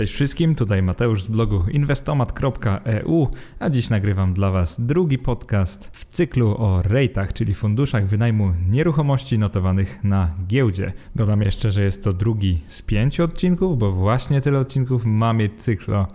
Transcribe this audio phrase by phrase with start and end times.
[0.00, 6.04] Cześć wszystkim, tutaj Mateusz z blogu inwestomat.eu, a dziś nagrywam dla Was drugi podcast w
[6.04, 10.92] cyklu o rejtach, czyli funduszach wynajmu nieruchomości notowanych na giełdzie.
[11.14, 15.94] Dodam jeszcze, że jest to drugi z pięciu odcinków, bo właśnie tyle odcinków mamy cykl
[15.94, 16.06] o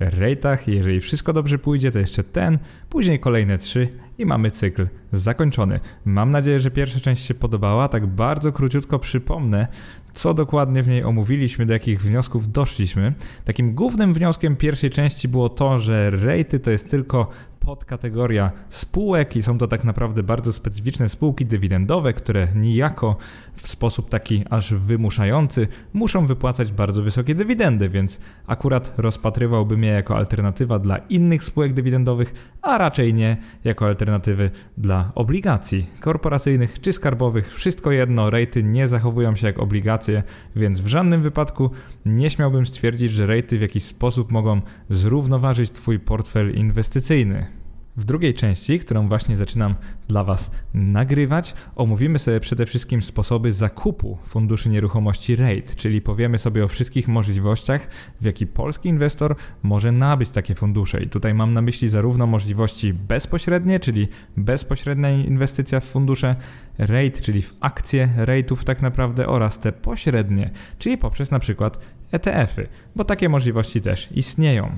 [0.00, 0.68] rejtach.
[0.68, 2.58] Jeżeli wszystko dobrze pójdzie, to jeszcze ten,
[2.90, 5.80] później kolejne trzy i mamy cykl zakończony.
[6.04, 7.88] Mam nadzieję, że pierwsza część się podobała.
[7.88, 9.68] Tak bardzo króciutko przypomnę,
[10.16, 13.14] co dokładnie w niej omówiliśmy, do jakich wniosków doszliśmy.
[13.44, 17.28] Takim głównym wnioskiem pierwszej części było to, że rejty to jest tylko
[17.66, 23.16] podkategoria spółek i są to tak naprawdę bardzo specyficzne spółki dywidendowe, które niejako
[23.54, 30.16] w sposób taki aż wymuszający muszą wypłacać bardzo wysokie dywidendy, więc akurat rozpatrywałbym je jako
[30.16, 37.54] alternatywa dla innych spółek dywidendowych, a raczej nie jako alternatywy dla obligacji korporacyjnych czy skarbowych.
[37.54, 40.22] Wszystko jedno, rejty nie zachowują się jak obligacje,
[40.56, 41.70] więc w żadnym wypadku
[42.04, 47.55] nie śmiałbym stwierdzić, że rejty w jakiś sposób mogą zrównoważyć Twój portfel inwestycyjny.
[47.96, 49.74] W drugiej części, którą właśnie zaczynam
[50.08, 56.64] dla Was nagrywać, omówimy sobie przede wszystkim sposoby zakupu funduszy nieruchomości REIT, czyli powiemy sobie
[56.64, 57.88] o wszystkich możliwościach,
[58.20, 61.02] w jaki polski inwestor może nabyć takie fundusze.
[61.02, 66.36] I tutaj mam na myśli zarówno możliwości bezpośrednie, czyli bezpośrednia inwestycja w fundusze
[66.78, 71.78] REIT, czyli w akcje REITów tak naprawdę, oraz te pośrednie, czyli poprzez na przykład
[72.12, 74.76] ETF-y, bo takie możliwości też istnieją.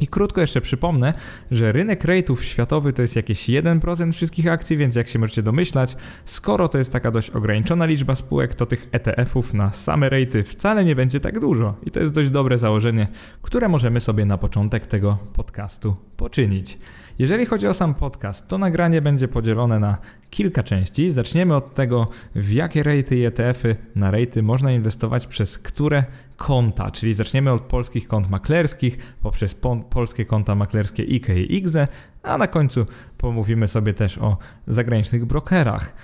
[0.00, 1.14] I krótko jeszcze przypomnę,
[1.50, 5.96] że rynek rate'ów światowy to jest jakieś 1% wszystkich akcji, więc jak się możecie domyślać,
[6.24, 10.84] skoro to jest taka dość ograniczona liczba spółek, to tych ETF-ów na same rate'y wcale
[10.84, 11.74] nie będzie tak dużo.
[11.86, 13.08] I to jest dość dobre założenie,
[13.42, 16.78] które możemy sobie na początek tego podcastu poczynić.
[17.18, 19.98] Jeżeli chodzi o sam podcast, to nagranie będzie podzielone na
[20.30, 21.10] kilka części.
[21.10, 26.04] Zaczniemy od tego, w jakie rejty i ETF-y na rejty można inwestować przez które
[26.36, 31.88] konta, czyli zaczniemy od polskich kont maklerskich, poprzez po polskie konta maklerskie IKE i IGZE,
[32.22, 32.86] a na końcu
[33.18, 35.94] pomówimy sobie też o zagranicznych brokerach.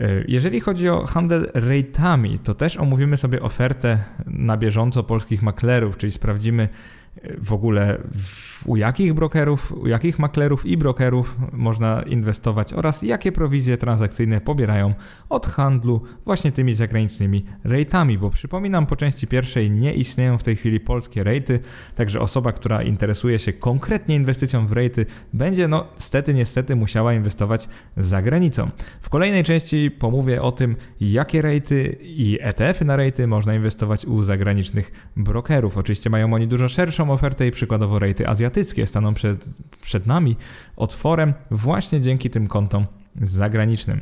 [0.00, 5.96] E, jeżeli chodzi o handel rejtami, to też omówimy sobie ofertę na bieżąco polskich maklerów,
[5.96, 6.68] czyli sprawdzimy
[7.22, 7.98] e, w ogóle
[8.66, 14.94] u jakich brokerów, u jakich maklerów i brokerów można inwestować oraz jakie prowizje transakcyjne pobierają
[15.28, 20.56] od handlu właśnie tymi zagranicznymi rejtami, bo przypominam, po części pierwszej nie istnieją w tej
[20.56, 21.60] chwili polskie rejty,
[21.94, 27.68] także osoba, która interesuje się konkretnie inwestycją w rejty, będzie no stety, niestety musiała inwestować
[27.96, 28.70] za granicą.
[29.00, 34.22] W kolejnej części pomówię o tym, jakie rejty i ETF-y na rejty można inwestować u
[34.22, 35.78] zagranicznych brokerów.
[35.78, 39.46] Oczywiście mają oni dużo szerszą ofertę i przykładowo rejty azjatyckie azjatyckie staną przed,
[39.82, 40.36] przed nami
[40.76, 42.86] otworem właśnie dzięki tym kontom
[43.22, 44.00] zagranicznym.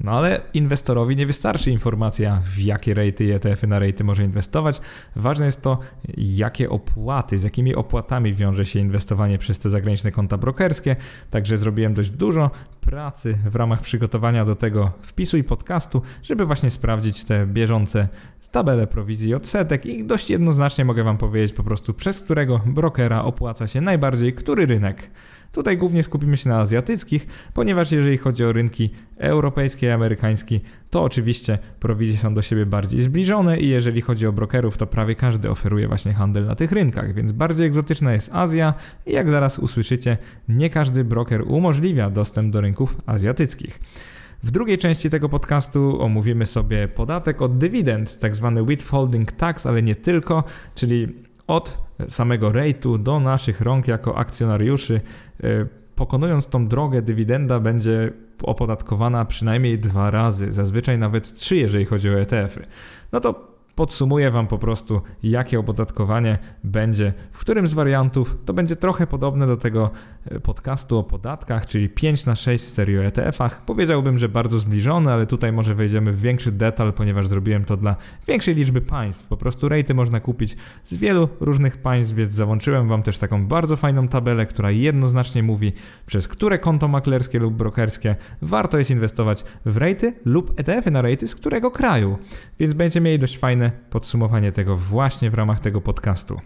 [0.00, 4.80] No ale inwestorowi nie wystarczy informacja, w jakie rejty i ETF-y na rejty może inwestować.
[5.16, 5.78] Ważne jest to,
[6.16, 10.96] jakie opłaty, z jakimi opłatami wiąże się inwestowanie przez te zagraniczne konta brokerskie.
[11.30, 12.50] Także zrobiłem dość dużo
[12.80, 18.08] pracy w ramach przygotowania do tego wpisu i podcastu, żeby właśnie sprawdzić te bieżące
[18.54, 23.24] tabele prowizji i odsetek i dość jednoznacznie mogę Wam powiedzieć po prostu, przez którego brokera
[23.24, 25.10] opłaca się najbardziej który rynek.
[25.54, 30.60] Tutaj głównie skupimy się na azjatyckich, ponieważ jeżeli chodzi o rynki europejski i amerykański,
[30.90, 35.14] to oczywiście prowizje są do siebie bardziej zbliżone i jeżeli chodzi o brokerów, to prawie
[35.14, 38.74] każdy oferuje właśnie handel na tych rynkach, więc bardziej egzotyczna jest Azja
[39.06, 40.16] i jak zaraz usłyszycie,
[40.48, 43.80] nie każdy broker umożliwia dostęp do rynków azjatyckich.
[44.42, 49.82] W drugiej części tego podcastu omówimy sobie podatek od dywidend, tak zwany withholding tax, ale
[49.82, 50.44] nie tylko,
[50.74, 51.08] czyli
[51.46, 55.00] od samego rejtu do naszych rąk jako akcjonariuszy.
[55.42, 58.12] E, pokonując tą drogę, dywidenda będzie
[58.42, 62.66] opodatkowana przynajmniej dwa razy, zazwyczaj nawet trzy, jeżeli chodzi o ETF-y.
[63.12, 68.36] No to Podsumuję Wam po prostu, jakie opodatkowanie będzie w którym z wariantów.
[68.44, 69.90] To będzie trochę podobne do tego
[70.26, 73.64] e, podcastu o podatkach, czyli 5 na 6 serii o ETF-ach.
[73.64, 77.96] Powiedziałbym, że bardzo zbliżone, ale tutaj może wejdziemy w większy detal, ponieważ zrobiłem to dla
[78.28, 79.26] większej liczby państw.
[79.26, 83.76] Po prostu rejty można kupić z wielu różnych państw, więc załączyłem Wam też taką bardzo
[83.76, 85.72] fajną tabelę, która jednoznacznie mówi,
[86.06, 91.28] przez które konto maklerskie lub brokerskie warto jest inwestować w rejty lub ETF-y na rejty
[91.28, 92.18] z którego kraju.
[92.58, 96.40] Więc będziecie mieli dość fajne podsumowanie tego właśnie w ramach tego podcastu.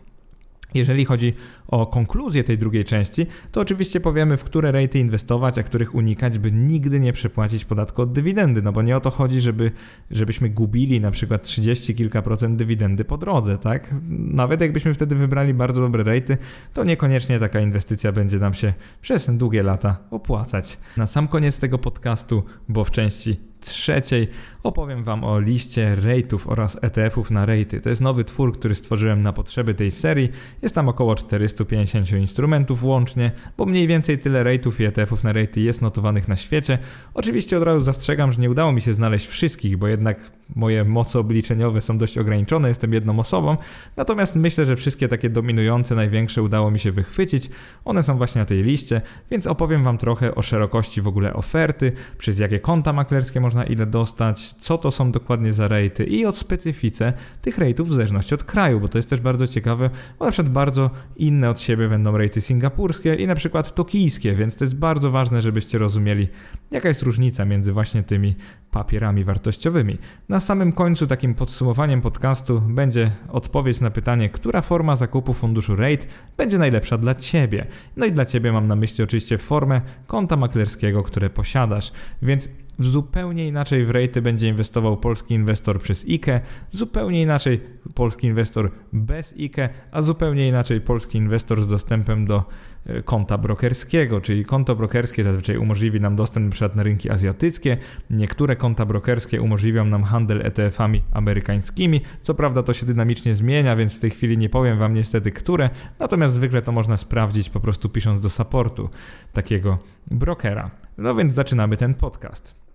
[0.75, 1.32] Jeżeli chodzi
[1.69, 6.38] o konkluzję tej drugiej części, to oczywiście powiemy, w które rejty inwestować, a których unikać,
[6.38, 8.62] by nigdy nie przepłacić podatku od dywidendy.
[8.62, 9.70] No bo nie o to chodzi, żeby,
[10.11, 13.94] żebyśmy gubili na przykład 30 kilka procent dywidendy po drodze, tak?
[14.11, 16.38] Nawet jakbyśmy wtedy wybrali bardzo dobre rejty,
[16.75, 20.79] to niekoniecznie taka inwestycja będzie nam się przez długie lata opłacać.
[20.97, 24.28] Na sam koniec tego podcastu, bo w części trzeciej
[24.62, 27.81] opowiem Wam o liście rate'ów oraz ETF-ów na rate'y.
[27.81, 30.31] To jest nowy twór, który stworzyłem na potrzeby tej serii.
[30.62, 35.60] Jest tam około 450 instrumentów łącznie, bo mniej więcej tyle rate'ów i ETF-ów na rate'y
[35.60, 36.78] jest notowanych na świecie.
[37.14, 41.19] Oczywiście od razu zastrzegam, że nie udało mi się znaleźć wszystkich, bo jednak moje moce
[41.19, 43.56] obliczeniowe są dość ograniczone, jestem jedną osobą.
[43.96, 47.50] Natomiast myślę, że wszystkie takie dominujące, największe udało mi się wychwycić.
[47.84, 49.00] One są właśnie na tej liście,
[49.31, 53.86] więc opowiem Wam trochę o szerokości w ogóle oferty, przez jakie konta maklerskie można ile
[53.86, 57.12] dostać, co to są dokładnie za rejty i od specyfice
[57.42, 60.52] tych rejtów w zależności od kraju, bo to jest też bardzo ciekawe, bo na przykład
[60.52, 65.10] bardzo inne od siebie będą rejty singapurskie i na przykład tokijskie, więc to jest bardzo
[65.10, 66.28] ważne, żebyście rozumieli,
[66.70, 68.34] jaka jest różnica między właśnie tymi
[68.70, 69.98] papierami wartościowymi.
[70.28, 76.06] Na samym końcu takim podsumowaniem podcastu będzie odpowiedź na pytanie, która forma zakupu funduszu RATE
[76.36, 77.66] będzie najlepsza dla Ciebie.
[77.96, 81.92] No i dla Ciebie mam na myśli oczywiście formę konta maklerskiego, które posiadasz.
[82.22, 82.48] Więc
[82.80, 86.40] Zupełnie inaczej w rejty będzie inwestował polski inwestor przez IKE,
[86.70, 87.60] zupełnie inaczej
[87.94, 92.44] polski inwestor bez IKE, a zupełnie inaczej polski inwestor z dostępem do
[92.86, 96.70] e, konta brokerskiego, czyli konto brokerskie zazwyczaj umożliwi nam dostęp np.
[96.76, 97.76] na rynki azjatyckie,
[98.10, 103.96] niektóre konta brokerskie umożliwią nam handel ETF-ami amerykańskimi, co prawda to się dynamicznie zmienia, więc
[103.96, 107.88] w tej chwili nie powiem Wam niestety które, natomiast zwykle to można sprawdzić po prostu
[107.88, 108.90] pisząc do supportu
[109.32, 109.78] takiego
[110.10, 110.70] brokera.
[110.98, 112.68] No więc zaczynamy ten podcast.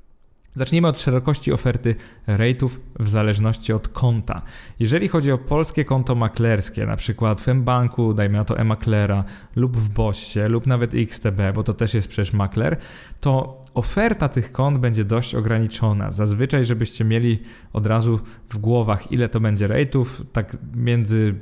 [0.55, 1.95] Zacznijmy od szerokości oferty
[2.27, 2.69] rate'ów
[2.99, 4.41] w zależności od konta.
[4.79, 9.23] Jeżeli chodzi o polskie konto maklerskie, na przykład w mBanku, dajmy na to e-maklera,
[9.55, 12.77] lub w Bossie, lub nawet XTB, bo to też jest przecież makler,
[13.19, 16.11] to oferta tych kont będzie dość ograniczona.
[16.11, 17.39] Zazwyczaj, żebyście mieli
[17.73, 21.35] od razu w głowach, ile to będzie rate'ów, tak między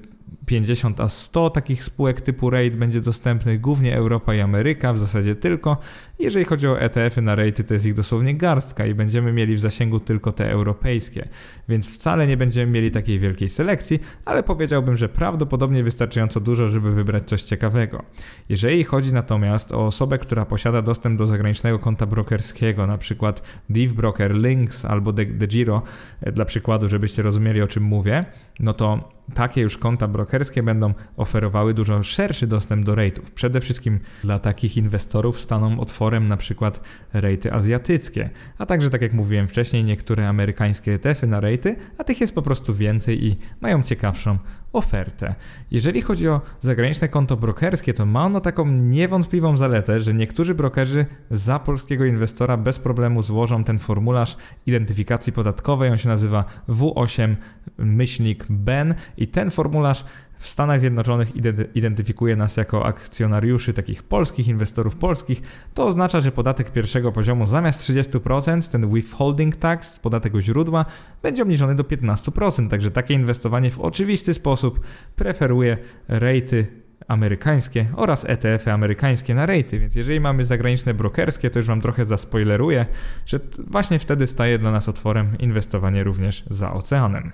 [0.46, 5.36] 50 a 100 takich spółek typu RAID będzie dostępnych, głównie Europa i Ameryka, w zasadzie
[5.36, 5.78] tylko.
[6.20, 9.60] Jeżeli chodzi o ETF-y na RAID, to jest ich dosłownie garstka i będziemy mieli w
[9.60, 11.28] zasięgu tylko te europejskie,
[11.70, 16.92] więc wcale nie będziemy mieli takiej wielkiej selekcji, ale powiedziałbym, że prawdopodobnie wystarczająco dużo, żeby
[16.92, 18.04] wybrać coś ciekawego.
[18.50, 23.94] Jeżeli chodzi natomiast o osobę, która posiada dostęp do zagranicznego konta brokerskiego, na przykład Div
[23.96, 25.82] Broker, Links albo DeGiro,
[26.22, 28.26] e, dla przykładu, żebyście rozumieli o czym mówię,
[28.60, 30.31] no to takie już konta brokerskie
[30.64, 33.32] będą oferowały dużo szerszy dostęp do rate'ów.
[33.36, 36.82] Przede wszystkim dla takich inwestorów staną otworem na przykład
[37.14, 42.22] rejty azjatyckie, a także tak jak mówiłem wcześniej, niektóre amerykańskie ETF-y na rejty, a tych
[42.22, 44.38] jest po prostu więcej i mają ciekawszą
[44.74, 45.36] ofertę.
[45.72, 51.06] Jeżeli chodzi o zagraniczne konto brokerskie, to ma ono taką niewątpliwą zaletę, że niektórzy brokerzy
[51.32, 55.92] za polskiego inwestora bez problemu złożą ten formularz identyfikacji podatkowej.
[55.92, 57.36] On się nazywa W8
[57.78, 60.06] myślnik BEN i ten formularz
[60.42, 61.32] w Stanach Zjednoczonych
[61.76, 65.42] identyfikuje nas jako akcjonariuszy takich polskich, inwestorów polskich,
[65.74, 70.86] to oznacza, że podatek pierwszego poziomu zamiast 30%, ten withholding tax, podatek u źródła,
[71.24, 72.70] będzie obniżony do 15%.
[72.70, 74.80] Także takie inwestowanie w oczywisty sposób
[75.16, 75.78] preferuje
[76.08, 76.68] rejty
[77.08, 82.06] amerykańskie oraz ETF-y amerykańskie na rejty, więc jeżeli mamy zagraniczne brokerskie, to już Wam trochę
[82.06, 82.86] zaspoileruję,
[83.26, 87.32] że właśnie wtedy staje dla nas otworem inwestowanie również za oceanem.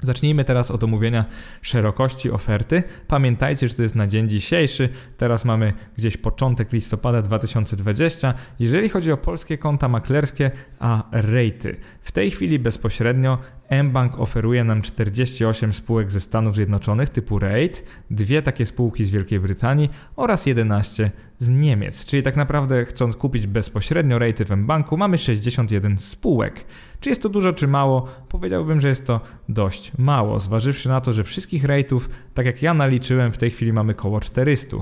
[0.00, 1.24] Zacznijmy teraz od omówienia
[1.62, 2.82] szerokości oferty.
[3.08, 4.88] Pamiętajcie, że to jest na dzień dzisiejszy.
[5.16, 8.34] Teraz mamy gdzieś początek listopada 2020.
[8.58, 11.76] Jeżeli chodzi o polskie konta maklerskie, a rejty.
[12.00, 13.38] W tej chwili bezpośrednio
[13.70, 19.40] mBank oferuje nam 48 spółek ze Stanów Zjednoczonych typu RAID, dwie takie spółki z Wielkiej
[19.40, 21.10] Brytanii oraz 11
[21.40, 22.04] z Niemiec.
[22.04, 26.64] Czyli tak naprawdę chcąc kupić bezpośrednio RAIDy w mBanku mamy 61 spółek.
[27.00, 28.08] Czy jest to dużo czy mało?
[28.28, 32.74] Powiedziałbym, że jest to dość mało, zważywszy na to, że wszystkich RAIDów, tak jak ja
[32.74, 34.76] naliczyłem, w tej chwili mamy około 400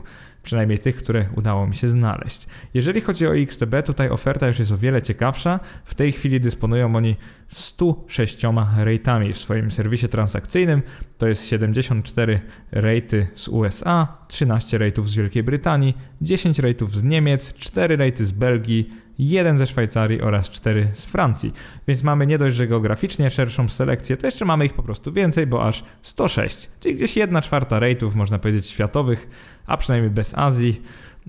[0.49, 2.47] przynajmniej tych, które udało mi się znaleźć.
[2.75, 5.61] Jeżeli chodzi o XTB, tutaj oferta już jest o wiele ciekawsza.
[5.85, 7.17] W tej chwili dysponują oni
[7.49, 8.45] 106
[8.85, 10.83] rate'ami w swoim serwisie transakcyjnym.
[11.19, 12.41] To jest 74
[12.73, 18.33] rate'y z USA, 13 rate'ów z Wielkiej Brytanii, 10 rate'ów z Niemiec, 4 rate'y z
[18.33, 21.53] Belgii, jeden ze Szwajcarii oraz cztery z Francji.
[21.89, 25.47] Więc mamy nie dość, że geograficznie szerszą selekcję, to jeszcze mamy ich po prostu więcej,
[25.47, 29.29] bo aż 106, czyli gdzieś jedna czwarta rate'ów, można powiedzieć, światowych,
[29.67, 30.83] a przynajmniej bez Azji,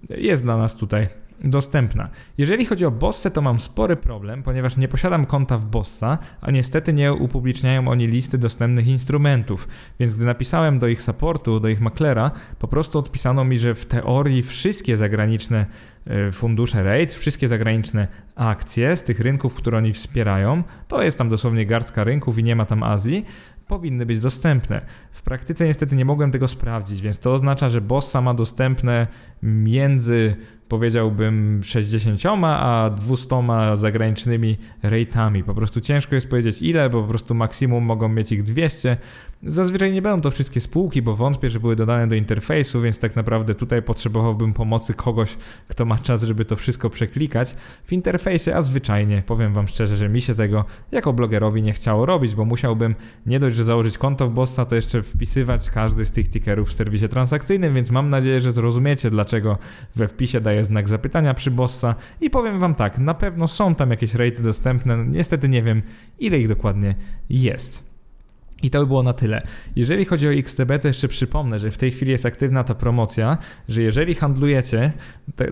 [0.09, 1.07] jest dla nas tutaj
[1.43, 2.09] dostępna.
[2.37, 6.51] Jeżeli chodzi o Bosse, to mam spory problem, ponieważ nie posiadam konta w Bossa, a
[6.51, 9.67] niestety nie upubliczniają oni listy dostępnych instrumentów.
[9.99, 13.85] Więc gdy napisałem do ich supportu, do ich maklera, po prostu odpisano mi, że w
[13.85, 15.65] teorii wszystkie zagraniczne
[16.05, 21.29] e, fundusze REITs, wszystkie zagraniczne akcje z tych rynków, które oni wspierają, to jest tam
[21.29, 23.25] dosłownie garstka rynków i nie ma tam Azji,
[23.69, 24.81] powinny być dostępne.
[25.11, 29.07] W praktyce niestety nie mogłem tego sprawdzić, więc to oznacza, że Bossa ma dostępne
[29.43, 30.35] między
[30.69, 33.27] powiedziałbym 60, a 200
[33.73, 35.43] zagranicznymi rate'ami.
[35.43, 38.97] Po prostu ciężko jest powiedzieć ile, bo po prostu maksimum mogą mieć ich 200.
[39.43, 43.15] Zazwyczaj nie będą to wszystkie spółki, bo wątpię, że były dodane do interfejsu, więc tak
[43.15, 48.61] naprawdę tutaj potrzebowałbym pomocy kogoś, kto ma czas, żeby to wszystko przeklikać w interfejsie, a
[48.61, 52.95] zwyczajnie powiem Wam szczerze, że mi się tego jako blogerowi nie chciało robić, bo musiałbym
[53.25, 56.73] nie dość, że założyć konto w Bossa, to jeszcze wpisywać każdy z tych tickerów w
[56.73, 59.57] serwisie transakcyjnym, więc mam nadzieję, że zrozumiecie, dlaczego
[59.95, 63.91] we wpisie daję znak zapytania przy Bossa i powiem Wam tak, na pewno są tam
[63.91, 65.81] jakieś rate dostępne, niestety nie wiem,
[66.19, 66.95] ile ich dokładnie
[67.29, 67.88] jest.
[68.63, 69.41] I to by było na tyle.
[69.75, 73.37] Jeżeli chodzi o XTB, to jeszcze przypomnę, że w tej chwili jest aktywna ta promocja,
[73.69, 74.91] że jeżeli handlujecie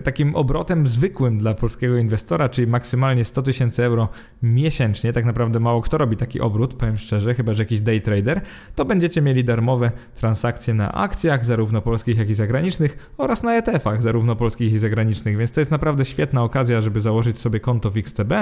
[0.04, 4.08] takim obrotem zwykłym dla polskiego inwestora, czyli maksymalnie 100 tysięcy euro
[4.42, 8.40] miesięcznie, tak naprawdę mało kto robi taki obrót, powiem szczerze, chyba że jakiś day trader,
[8.74, 14.02] to będziecie mieli darmowe transakcje na akcjach, zarówno polskich, jak i zagranicznych, oraz na ETF-ach,
[14.02, 17.96] zarówno polskich i zagranicznych, więc to jest naprawdę świetna okazja, żeby założyć sobie konto w
[17.96, 18.32] XTB.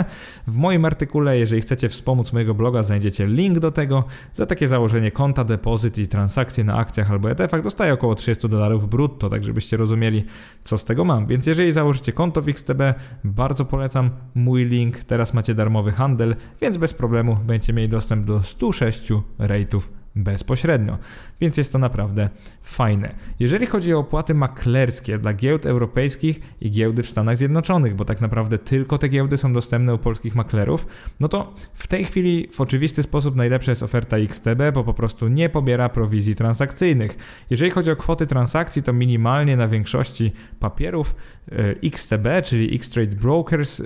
[0.46, 4.04] W moim artykule, jeżeli chcecie wspomóc mojego bloga, znajdziecie link do tego.
[4.34, 8.88] Za takie założenie konta, depozyt i transakcje na akcjach albo ETF-ach dostaje około 30 dolarów
[8.88, 10.24] brutto, tak żebyście rozumieli,
[10.64, 11.26] co z tego mam.
[11.26, 12.80] Więc jeżeli założycie konto w XTB,
[13.24, 15.04] bardzo polecam mój link.
[15.04, 19.80] Teraz macie darmowy handel, więc bez problemu będziecie mieli dostęp do 106 rate'ów
[20.16, 20.98] bezpośrednio,
[21.40, 22.28] więc jest to naprawdę
[22.62, 23.14] fajne.
[23.40, 28.20] Jeżeli chodzi o opłaty maklerskie dla giełd europejskich i giełdy w Stanach Zjednoczonych, bo tak
[28.20, 30.86] naprawdę tylko te giełdy są dostępne u polskich maklerów,
[31.20, 35.28] no to w tej chwili w oczywisty sposób najlepsza jest oferta XTB, bo po prostu
[35.28, 37.16] nie pobiera prowizji transakcyjnych.
[37.50, 41.14] Jeżeli chodzi o kwoty transakcji, to minimalnie na większości papierów
[41.52, 41.54] e,
[41.84, 43.82] XTB, czyli X-Trade Brokers,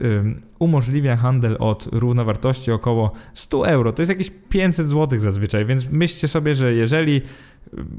[0.60, 3.92] umożliwia handel od równowartości około 100 euro.
[3.92, 7.22] To jest jakieś 500 zł zazwyczaj, więc myślcie sobie, że jeżeli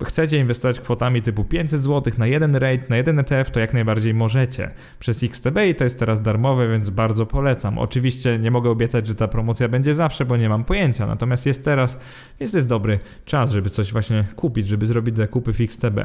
[0.05, 4.13] chcecie inwestować kwotami typu 500 zł na jeden rate, na jeden ETF, to jak najbardziej
[4.13, 7.77] możecie przez XTB i to jest teraz darmowe, więc bardzo polecam.
[7.77, 11.65] Oczywiście nie mogę obiecać, że ta promocja będzie zawsze, bo nie mam pojęcia, natomiast jest
[11.65, 11.99] teraz,
[12.39, 15.99] więc to jest dobry czas, żeby coś właśnie kupić, żeby zrobić zakupy w XTB.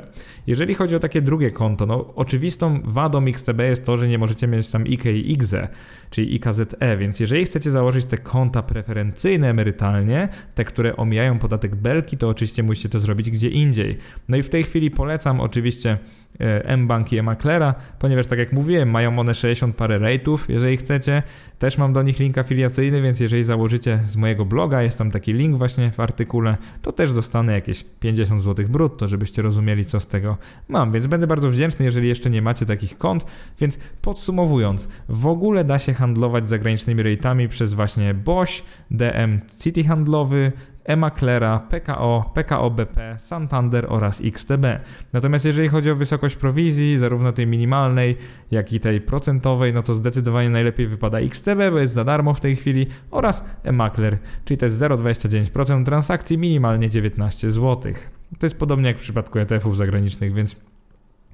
[0.46, 4.46] Jeżeli chodzi o takie drugie konto, no oczywistą wadą XTB jest to, że nie możecie
[4.46, 5.68] mieć tam IK i IGZE,
[6.10, 12.16] czyli IKZE, więc jeżeli chcecie założyć te konta preferencyjne emerytalnie, te, które omijają podatek belki,
[12.16, 13.98] to oczywiście musicie to zrobić gdzie indziej.
[14.28, 15.98] No i w tej chwili polecam oczywiście
[16.38, 21.22] E, mBank i eMaklera, ponieważ tak jak mówiłem, mają one 60 parę rate'ów, jeżeli chcecie.
[21.58, 25.32] Też mam do nich link afiliacyjny, więc jeżeli założycie z mojego bloga, jest tam taki
[25.32, 30.06] link właśnie w artykule, to też dostanę jakieś 50 zł brutto, żebyście rozumieli, co z
[30.06, 30.36] tego
[30.68, 30.92] mam.
[30.92, 33.26] Więc będę bardzo wdzięczny, jeżeli jeszcze nie macie takich kont.
[33.60, 40.52] Więc podsumowując, w ogóle da się handlować zagranicznymi rate'ami przez właśnie BOŚ, DM City handlowy,
[40.86, 44.64] Emaklera, PKO, PKO BP, Santander oraz XTB.
[45.12, 48.16] Natomiast jeżeli chodzi o wysokość prowizji, zarówno tej minimalnej,
[48.50, 52.40] jak i tej procentowej, no to zdecydowanie najlepiej wypada XTB, bo jest za darmo w
[52.40, 57.92] tej chwili, oraz Emakler, czyli to jest 0,29% transakcji, minimalnie 19 zł.
[58.38, 60.56] To jest podobnie jak w przypadku ETF-ów zagranicznych, więc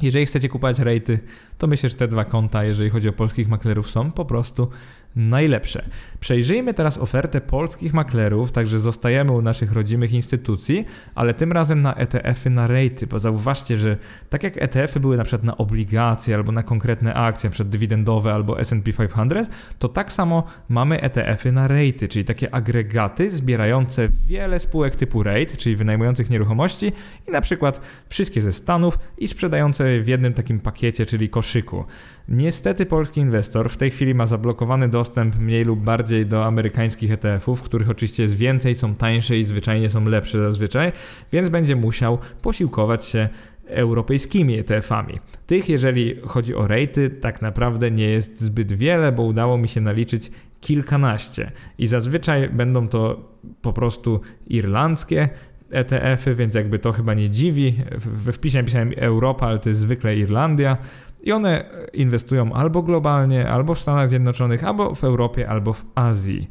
[0.03, 1.19] jeżeli chcecie kupować rejty,
[1.59, 4.71] to myślę, że te dwa konta, jeżeli chodzi o polskich maklerów, są po prostu
[5.17, 5.85] najlepsze.
[6.21, 11.95] Przejrzyjmy teraz ofertę polskich maklerów, także zostajemy u naszych rodzimych instytucji, ale tym razem na
[11.95, 13.97] ETF-y na rejty, bo zauważcie, że
[14.31, 17.65] tak jak ETF-y były na przykład na obligacje albo na konkretne akcje, np.
[17.65, 24.09] dywidendowe albo S&P 500, to tak samo mamy ETF-y na rejty, czyli takie agregaty zbierające
[24.27, 26.93] wiele spółek typu rate, czyli wynajmujących nieruchomości
[27.29, 31.85] i na przykład wszystkie ze Stanów i sprzedające w jednym takim pakiecie, czyli koszyku.
[32.29, 37.63] Niestety polski inwestor w tej chwili ma zablokowany dostęp mniej lub bardziej do amerykańskich ETF-ów,
[37.63, 40.93] których oczywiście jest więcej, są tańsze i zwyczajnie są lepsze zazwyczaj,
[41.33, 43.29] więc będzie musiał posiłkować się
[43.67, 45.19] europejskimi ETF-ami.
[45.47, 49.81] Tych, jeżeli chodzi o rejty, tak naprawdę nie jest zbyt wiele, bo udało mi się
[49.81, 53.31] naliczyć kilkanaście i zazwyczaj będą to
[53.63, 55.29] po prostu irlandzkie,
[55.73, 57.75] ETF-y, więc jakby to chyba nie dziwi.
[58.05, 60.77] We wpisie napisałem Europa, ale to jest zwykle Irlandia.
[61.23, 66.51] I one inwestują albo globalnie, albo w Stanach Zjednoczonych, albo w Europie, albo w Azji.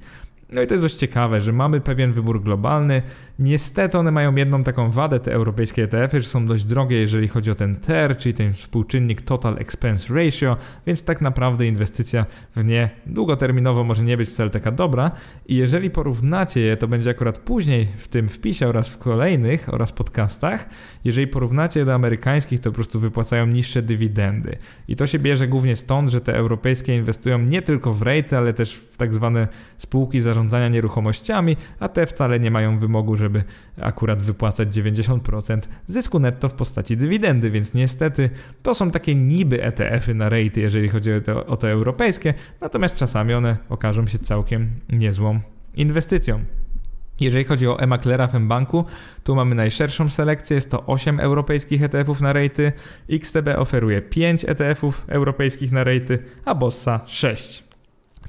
[0.51, 3.01] No i to jest dość ciekawe, że mamy pewien wybór globalny.
[3.39, 7.51] Niestety one mają jedną taką wadę, te europejskie ETF-y, że są dość drogie, jeżeli chodzi
[7.51, 12.89] o ten TER, czyli ten współczynnik Total Expense Ratio, więc tak naprawdę inwestycja w nie
[13.05, 15.12] długoterminowo może nie być wcale taka dobra.
[15.48, 19.91] I jeżeli porównacie je, to będzie akurat później w tym wpisie oraz w kolejnych oraz
[19.91, 20.70] podcastach,
[21.03, 24.58] jeżeli porównacie je do amerykańskich, to po prostu wypłacają niższe dywidendy.
[24.88, 28.53] I to się bierze głównie stąd, że te europejskie inwestują nie tylko w rate, ale
[28.53, 33.43] też w tak zwane spółki zarządzane zarządzania nieruchomościami, a te wcale nie mają wymogu, żeby
[33.81, 38.29] akurat wypłacać 90% zysku netto w postaci dywidendy, więc niestety
[38.63, 42.95] to są takie niby ETF-y na rejty, jeżeli chodzi o te, o te europejskie, natomiast
[42.95, 45.39] czasami one okażą się całkiem niezłą
[45.75, 46.39] inwestycją.
[47.19, 48.86] Jeżeli chodzi o e-maklera w mBanku,
[49.24, 52.71] tu mamy najszerszą selekcję, jest to 8 europejskich ETF-ów na rejty,
[53.10, 57.71] XTB oferuje 5 ETF-ów europejskich na rejty, a Bossa 6.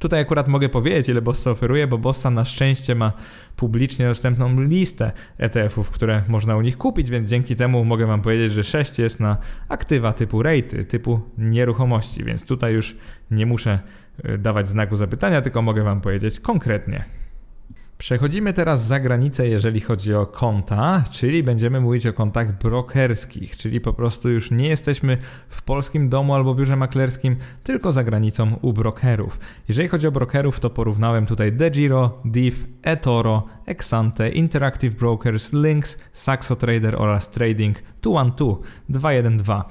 [0.03, 3.13] Tutaj akurat mogę powiedzieć, ile Bossa oferuje, bo Bossa na szczęście ma
[3.57, 8.53] publicznie dostępną listę ETF-ów, które można u nich kupić, więc dzięki temu mogę Wam powiedzieć,
[8.53, 9.37] że 6 jest na
[9.69, 12.97] aktywa typu rejty, typu nieruchomości, więc tutaj już
[13.31, 13.79] nie muszę
[14.25, 17.05] y, dawać znaku zapytania, tylko mogę Wam powiedzieć konkretnie.
[18.03, 23.81] Przechodzimy teraz za granicę, jeżeli chodzi o konta, czyli będziemy mówić o kontach brokerskich, czyli
[23.81, 25.19] po prostu już nie jesteśmy
[25.49, 29.39] w polskim domu albo biurze maklerskim, tylko za granicą u brokerów.
[29.69, 36.57] Jeżeli chodzi o brokerów, to porównałem tutaj DeGiro, DIV, eToro, Exante, Interactive Brokers, Lynx, Saxo
[36.57, 39.63] Trader oraz Trading 212 212.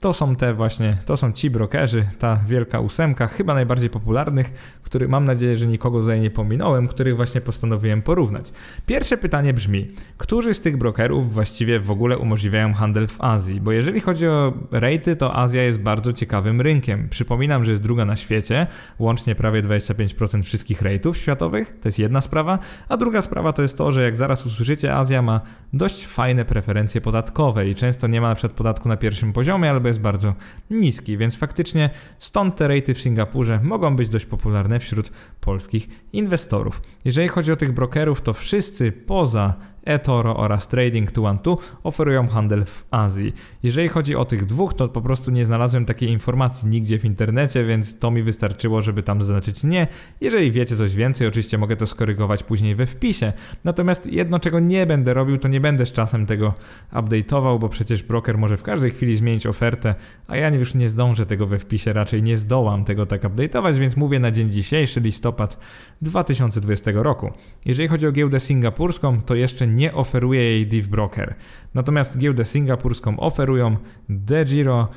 [0.00, 5.08] To są te właśnie, to są ci brokerzy, ta wielka ósemka, chyba najbardziej popularnych, który
[5.08, 8.52] mam nadzieję, że nikogo tutaj nie pominąłem, których właśnie postanowiłem porównać.
[8.86, 13.60] Pierwsze pytanie brzmi, którzy z tych brokerów właściwie w ogóle umożliwiają handel w Azji?
[13.60, 17.08] Bo jeżeli chodzi o rejty, to Azja jest bardzo ciekawym rynkiem.
[17.08, 18.66] Przypominam, że jest druga na świecie,
[18.98, 23.78] łącznie prawie 25% wszystkich rejtów światowych, to jest jedna sprawa, a druga sprawa to jest
[23.78, 25.40] to, że jak zaraz usłyszycie, Azja ma
[25.72, 29.88] dość fajne preferencje podatkowe i często nie ma na przykład podatku na pierwszym poziomie, albo
[29.88, 30.34] jest bardzo
[30.70, 35.10] niski, więc faktycznie stąd te rejty w Singapurze mogą być dość popularne wśród
[35.48, 36.82] polskich inwestorów.
[37.04, 39.54] Jeżeli chodzi o tych brokerów, to wszyscy poza
[39.88, 43.32] eToro oraz Trading 212 oferują handel w Azji.
[43.62, 47.64] Jeżeli chodzi o tych dwóch, to po prostu nie znalazłem takiej informacji nigdzie w internecie,
[47.64, 49.86] więc to mi wystarczyło, żeby tam zaznaczyć nie.
[50.20, 53.32] Jeżeli wiecie coś więcej, oczywiście mogę to skorygować później we wpisie.
[53.64, 56.54] Natomiast jedno, czego nie będę robił, to nie będę z czasem tego
[56.92, 59.94] update'ował, bo przecież broker może w każdej chwili zmienić ofertę,
[60.26, 63.96] a ja już nie zdążę tego we wpisie, raczej nie zdołam tego tak update'ować, więc
[63.96, 65.37] mówię na dzień dzisiejszy, listopad
[66.02, 67.30] 2020 roku.
[67.64, 71.34] Jeżeli chodzi o giełdę singapurską, to jeszcze nie oferuje jej Div Broker.
[71.74, 73.76] Natomiast giełdę singapurską oferują
[74.08, 74.88] DeGiro,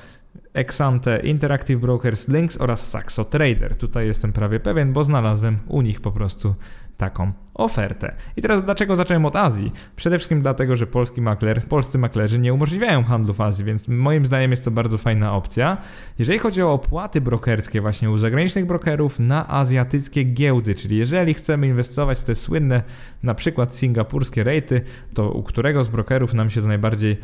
[0.54, 3.76] Exante, Interactive Brokers, Links oraz Saxo Trader.
[3.76, 6.56] Tutaj jestem prawie pewien, bo znalazłem u nich po prostu
[7.02, 8.16] taką ofertę.
[8.38, 9.72] I teraz dlaczego zacząłem od Azji?
[9.96, 14.26] Przede wszystkim dlatego, że polski makler, polscy maklerzy nie umożliwiają handlu w Azji, więc moim
[14.26, 15.78] zdaniem jest to bardzo fajna opcja.
[16.20, 21.68] Jeżeli chodzi o opłaty brokerskie właśnie u zagranicznych brokerów na azjatyckie giełdy, czyli jeżeli chcemy
[21.68, 22.84] inwestować w te słynne
[23.24, 24.82] na przykład singapurskie rejty,
[25.14, 27.18] to u którego z brokerów nam się to najbardziej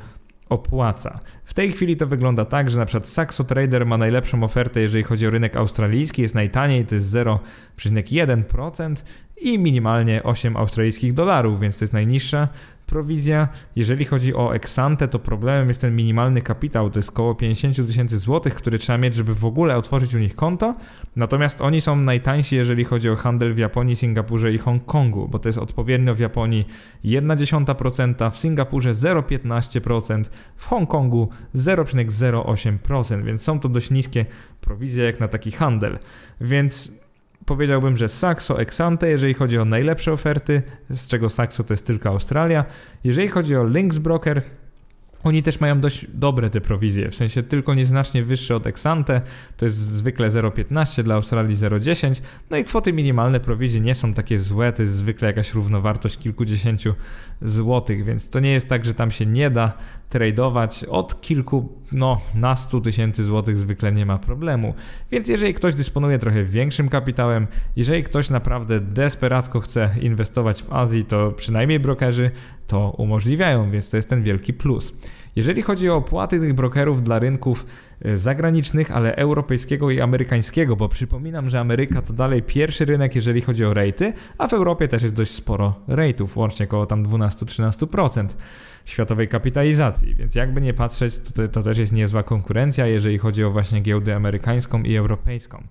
[0.49, 1.19] opłaca.
[1.45, 5.03] W tej chwili to wygląda tak, że na przykład Saxo Trader ma najlepszą ofertę, jeżeli
[5.03, 9.03] chodzi o rynek australijski, jest najtaniej, to jest 0,1%
[9.41, 12.47] i minimalnie 8 australijskich dolarów, więc to jest najniższa
[12.88, 13.47] prowizja.
[13.76, 18.19] Jeżeli chodzi o Exante, to problemem jest ten minimalny kapitał, to jest około 50 tysięcy
[18.19, 20.76] złotych, który trzeba mieć, żeby w ogóle otworzyć u nich konto.
[21.15, 25.50] Natomiast oni są najtańsi, jeżeli chodzi o handel w Japonii, Singapurze i Hongkongu, bo to
[25.50, 26.65] jest odpowiednio w Japonii
[27.06, 30.23] 1,1%, w Singapurze 0,15%,
[30.56, 34.26] w Hongkongu 0,08%, więc są to dość niskie
[34.62, 36.00] prowizje jak na taki handel.
[36.41, 36.91] Więc
[37.47, 42.10] powiedziałbym, że Saxo Exante, jeżeli chodzi o najlepsze oferty, z czego Saxo to jest tylko
[42.10, 42.65] Australia.
[43.03, 44.41] Jeżeli chodzi o Links Broker,
[45.28, 49.22] oni też mają dość dobre te prowizje, w sensie tylko nieznacznie wyższe od Exante,
[49.58, 54.40] to jest zwykle 0,15, dla Australii 0,10, no i kwoty minimalne prowizji nie są takie
[54.40, 56.94] złe, to jest zwykle jakaś równowartość kilkudziesięciu
[57.42, 59.74] złotych, więc to nie jest tak, że tam się nie da
[60.10, 64.74] tradować od kilku, no nastu tysięcy złotych zwykle nie ma problemu.
[65.12, 71.06] Więc jeżeli ktoś dysponuje trochę większym kapitałem, jeżeli ktoś naprawdę desperacko chce inwestować w Azji,
[71.06, 72.32] to przynajmniej brokerzy
[72.67, 74.95] to umożliwiają, więc to jest ten wielki plus.
[75.36, 77.65] Jeżeli chodzi o opłaty tych brokerów dla rynków
[78.01, 83.41] e, zagranicznych, ale europejskiego i amerykańskiego, bo przypominam, że Ameryka to dalej pierwszy rynek, jeżeli
[83.41, 88.27] chodzi o rejty, a w Europie też jest dość sporo rejtów, łącznie około tam 12-13%
[88.86, 90.15] światowej kapitalizacji.
[90.15, 94.15] Więc jakby nie patrzeć, to, to też jest niezła konkurencja, jeżeli chodzi o właśnie giełdę
[94.15, 95.63] amerykańską i europejską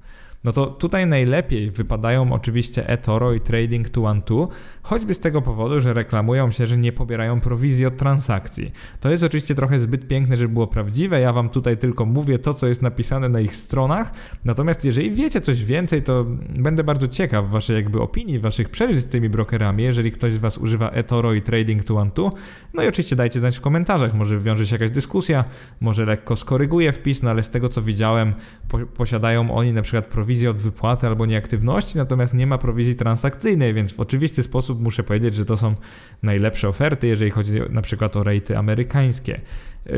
[0.44, 5.92] no to tutaj najlepiej wypadają oczywiście eToro i Trading 212, choćby z tego powodu, że
[5.92, 8.72] reklamują się, że nie pobierają prowizji od transakcji.
[9.00, 12.54] To jest oczywiście trochę zbyt piękne, żeby było prawdziwe, ja wam tutaj tylko mówię to,
[12.54, 14.12] co jest napisane na ich stronach,
[14.44, 16.24] natomiast jeżeli wiecie coś więcej, to
[16.58, 20.58] będę bardzo ciekaw waszej jakby opinii, waszych przeżyć z tymi brokerami, jeżeli ktoś z was
[20.58, 22.42] używa eToro i Trading 212,
[22.74, 25.44] no i oczywiście dajcie znać w komentarzach, może wiąże się jakaś dyskusja,
[25.80, 28.34] może lekko skoryguje wpis, no ale z tego co widziałem,
[28.68, 33.74] po, posiadają oni na przykład prowizję od wypłaty albo nieaktywności, natomiast nie ma prowizji transakcyjnej,
[33.74, 35.74] więc w oczywisty sposób muszę powiedzieć, że to są
[36.22, 39.40] najlepsze oferty, jeżeli chodzi na przykład o rejty amerykańskie.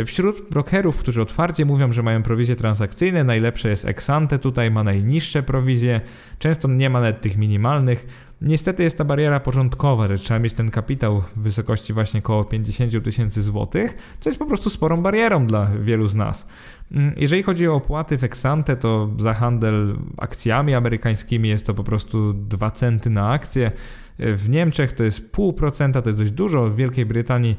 [0.07, 5.43] Wśród brokerów, którzy otwarcie mówią, że mają prowizje transakcyjne, najlepsze jest Exante, tutaj ma najniższe
[5.43, 6.01] prowizje,
[6.39, 8.07] często nie ma nawet tych minimalnych.
[8.43, 13.05] Niestety jest ta bariera porządkowa, że trzeba mieć ten kapitał w wysokości właśnie około 50
[13.05, 16.49] tysięcy złotych, co jest po prostu sporą barierą dla wielu z nas.
[16.93, 21.85] Mm, jeżeli chodzi o opłaty w Exante, to za handel akcjami amerykańskimi jest to po
[21.85, 23.73] prostu 2 centy na akcję.
[24.19, 27.57] W Niemczech to jest 0,5%, to jest dość dużo, w Wielkiej Brytanii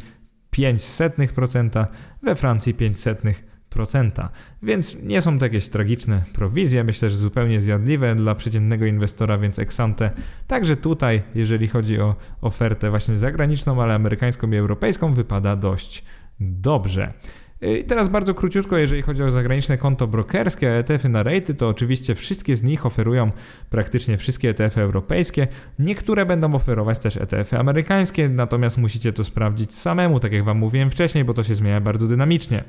[0.51, 1.85] 0,05%,
[2.23, 4.29] we Francji 0,05%.
[4.63, 9.59] Więc nie są to jakieś tragiczne prowizje, myślę, że zupełnie zjadliwe dla przeciętnego inwestora, więc
[9.59, 10.11] eksante.
[10.47, 16.03] Także tutaj, jeżeli chodzi o ofertę właśnie zagraniczną, ale amerykańską i europejską, wypada dość
[16.39, 17.13] dobrze.
[17.61, 22.15] I teraz bardzo króciutko, jeżeli chodzi o zagraniczne konto brokerskie, ETF-y na rejty, to oczywiście
[22.15, 23.31] wszystkie z nich oferują
[23.69, 25.47] praktycznie wszystkie ETF-y europejskie.
[25.79, 30.89] Niektóre będą oferować też ETF-y amerykańskie, natomiast musicie to sprawdzić samemu, tak jak Wam mówiłem
[30.89, 32.63] wcześniej, bo to się zmienia bardzo dynamicznie.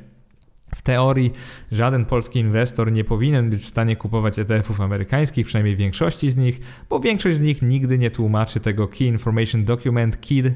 [0.74, 1.33] W teorii
[1.72, 6.61] żaden polski inwestor nie powinien być w stanie kupować ETF-ów amerykańskich, przynajmniej większości z nich,
[6.90, 10.46] bo większość z nich nigdy nie tłumaczy tego Key Information Document, KID,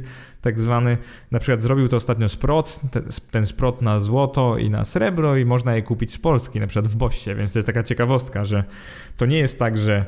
[0.40, 0.96] tak zwany.
[1.30, 2.80] Na przykład zrobił to ostatnio Sprott,
[3.30, 6.88] ten Sprott na złoto i na srebro i można je kupić z Polski, na przykład
[6.88, 8.64] w Bossie, więc to jest taka ciekawostka, że
[9.16, 10.06] to nie jest tak, że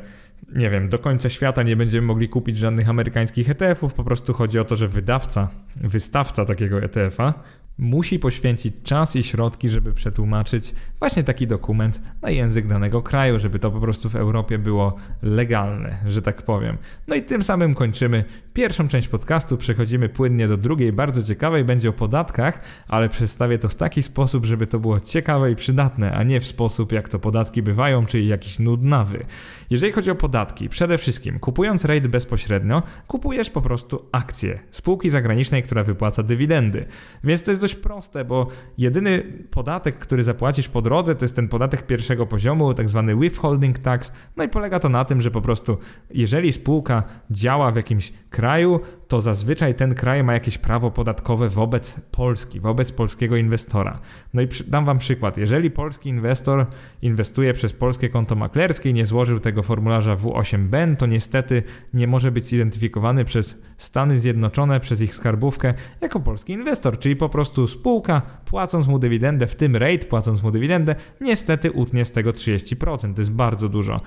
[0.57, 4.59] nie wiem, do końca świata nie będziemy mogli kupić żadnych amerykańskich ETF-ów, po prostu chodzi
[4.59, 7.35] o to, że wydawca, wystawca takiego ETF-a
[7.79, 13.59] musi poświęcić czas i środki, żeby przetłumaczyć właśnie taki dokument na język danego kraju, żeby
[13.59, 16.77] to po prostu w Europie było legalne, że tak powiem.
[17.09, 21.89] No i tym samym kończymy pierwszą część podcastu, przechodzimy płynnie do drugiej, bardzo ciekawej, będzie
[21.89, 26.23] o podatkach, ale przedstawię to w taki sposób, żeby to było ciekawe i przydatne, a
[26.23, 29.25] nie w sposób, jak to podatki bywają, czyli jakiś nudnawy.
[29.71, 35.63] Jeżeli chodzi o podatki, przede wszystkim kupując REIT bezpośrednio, kupujesz po prostu akcje spółki zagranicznej,
[35.63, 36.85] która wypłaca dywidendy.
[37.25, 38.47] Więc to jest dość proste, bo
[38.79, 43.79] jedyny podatek, który zapłacisz po drodze, to jest ten podatek pierwszego poziomu, tak zwany withholding
[43.79, 44.13] tax.
[44.37, 45.79] No i polega to na tym, że po prostu
[46.11, 52.01] jeżeli spółka działa w jakimś kraju, to zazwyczaj ten kraj ma jakieś prawo podatkowe wobec
[52.01, 53.99] Polski, wobec polskiego inwestora.
[54.35, 55.37] No i dam Wam przykład.
[55.37, 56.67] Jeżeli polski inwestor
[57.03, 61.63] inwestuje przez polskie konto maklerskie i nie złożył tego formularza W8BEN, to niestety
[61.95, 67.29] nie może być zidentyfikowany przez Stany Zjednoczone, przez ich skarbówkę jako polski inwestor, czyli po
[67.29, 72.31] prostu spółka płacąc mu dywidendę, w tym rate płacąc mu dywidendę, niestety utnie z tego
[72.31, 73.15] 30%.
[73.15, 74.01] To jest bardzo dużo.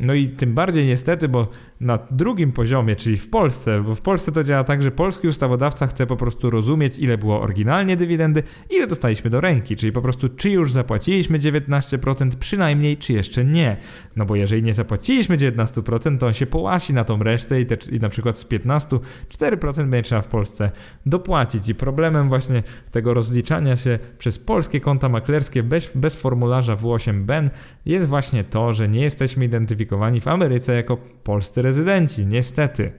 [0.00, 1.48] No i tym bardziej niestety, bo
[1.80, 5.86] na drugim poziomie, czyli w Polsce, bo w Polsce to działa tak, że polski ustawodawca
[5.86, 10.28] chce po prostu rozumieć, ile było oryginalnie dywidendy, ile dostaliśmy do ręki, czyli po prostu
[10.28, 13.76] czy już zapłaciliśmy 19% przynajmniej, czy jeszcze nie.
[14.16, 17.76] No bo jeżeli nie zapłaciliśmy 19%, to on się połasi na tą resztę i, te,
[17.92, 18.96] i na przykład z 15
[19.38, 20.70] 4% będzie trzeba w Polsce
[21.06, 21.68] dopłacić.
[21.68, 27.50] I problemem właśnie tego rozliczania się przez polskie konta maklerskie bez, bez formularza W8BEN
[27.86, 29.87] jest właśnie to, że nie jesteśmy identyfikowani
[30.20, 32.92] w Ameryce jako polscy rezydenci, niestety.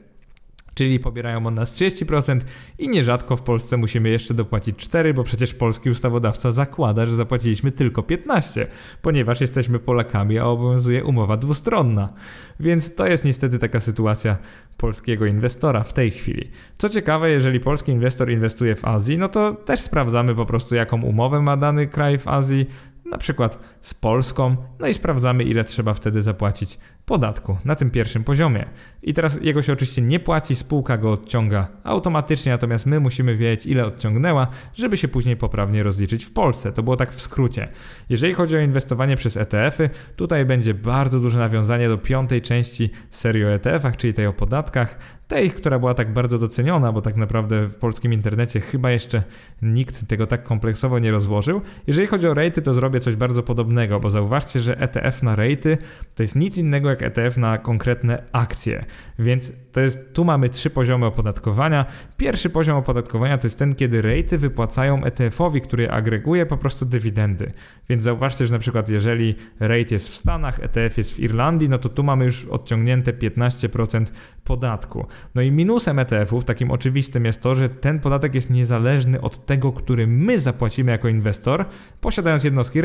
[0.80, 2.40] Czyli pobierają od nas 30%
[2.80, 7.72] i nierzadko w Polsce musimy jeszcze dopłacić 4, bo przecież polski ustawodawca zakłada, że zapłaciliśmy
[7.72, 8.68] tylko 15,
[9.02, 12.14] ponieważ jesteśmy Polakami, a obowiązuje umowa dwustronna.
[12.60, 14.38] Więc to jest niestety taka sytuacja
[14.78, 16.50] polskiego inwestora w tej chwili.
[16.78, 21.02] Co ciekawe, jeżeli polski inwestor inwestuje w Azji, no to też sprawdzamy po prostu jaką
[21.02, 22.66] umowę ma dany kraj w Azji,
[23.12, 28.24] na przykład z Polską, no i sprawdzamy, ile trzeba wtedy zapłacić podatku na tym pierwszym
[28.24, 28.66] poziomie.
[29.04, 33.66] I teraz jego się oczywiście nie płaci, spółka go odciąga automatycznie, natomiast my musimy wiedzieć,
[33.66, 36.72] ile odciągnęła, żeby się później poprawnie rozliczyć w Polsce.
[36.72, 37.68] To było tak w skrócie.
[38.10, 43.46] Jeżeli chodzi o inwestowanie przez ETF-y, tutaj będzie bardzo duże nawiązanie do piątej części serii
[43.46, 44.98] o ETF-ach, czyli tej o podatkach
[45.30, 49.24] tej, która była tak bardzo doceniona, bo tak naprawdę w polskim internecie chyba jeszcze
[49.62, 51.62] nikt tego tak kompleksowo nie rozłożył.
[51.88, 55.78] Jeżeli chodzi o rejty, to zrobię coś bardzo podobnego, bo zauważcie, że ETF na rejty
[56.16, 58.86] to jest nic innego jak ETF na konkretne akcje.
[59.20, 61.86] Więc to jest, tu mamy trzy poziomy opodatkowania.
[62.18, 67.52] Pierwszy poziom opodatkowania to jest ten, kiedy rejty wypłacają ETF-owi, który agreguje po prostu dywidendy.
[67.90, 71.78] Więc zauważcie, że na przykład jeżeli rate jest w Stanach, ETF jest w Irlandii, no
[71.78, 74.06] to tu mamy już odciągnięte 15%
[74.44, 75.06] podatku.
[75.36, 79.72] No i minusem ETF-ów, takim oczywistym jest to, że ten podatek jest niezależny od tego,
[79.72, 81.66] który my zapłacimy jako inwestor,
[82.02, 82.80] posiadając jednostki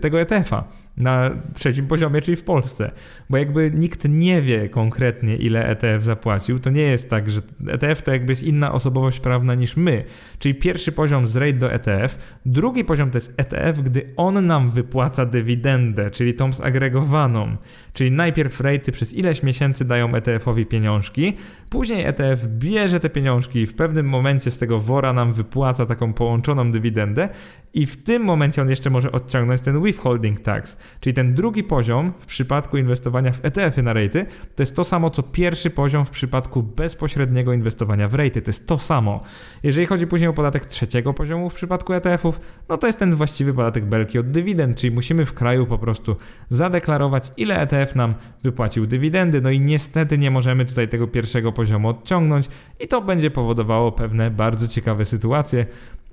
[0.00, 0.64] tego ETF-a
[0.96, 2.90] na trzecim poziomie, czyli w Polsce.
[3.30, 6.58] Bo jak jakby nikt nie wie konkretnie, ile ETF zapłacił.
[6.58, 10.04] To nie jest tak, że ETF to jakby jest inna osobowość prawna niż my.
[10.38, 14.68] Czyli pierwszy poziom z RAID do ETF, drugi poziom to jest ETF, gdy on nam
[14.68, 17.56] wypłaca dywidendę, czyli tą zagregowaną.
[17.92, 21.32] Czyli najpierw rejty przez ileś miesięcy dają ETF-owi pieniążki,
[21.70, 26.12] później ETF bierze te pieniążki i w pewnym momencie z tego wora nam wypłaca taką
[26.12, 27.28] połączoną dywidendę
[27.74, 32.12] i w tym momencie on jeszcze może odciągnąć ten withholding tax, czyli ten drugi poziom
[32.18, 36.12] w przypadku inwestowania w ETF-y na rejty, to jest to samo co pierwszy poziom w
[36.12, 39.20] przypadku bezpośredniego inwestowania w rejty, to jest to samo.
[39.62, 43.54] Jeżeli chodzi później o podatek trzeciego poziomu w przypadku ETF-ów, no to jest ten właściwy
[43.54, 46.16] podatek belki od dywidend, czyli musimy w kraju po prostu
[46.48, 51.88] zadeklarować ile ETF nam wypłacił dywidendy, no i niestety nie możemy tutaj tego pierwszego poziomu
[51.88, 52.48] odciągnąć
[52.80, 55.66] i to będzie powodowało pewne bardzo ciekawe sytuacje,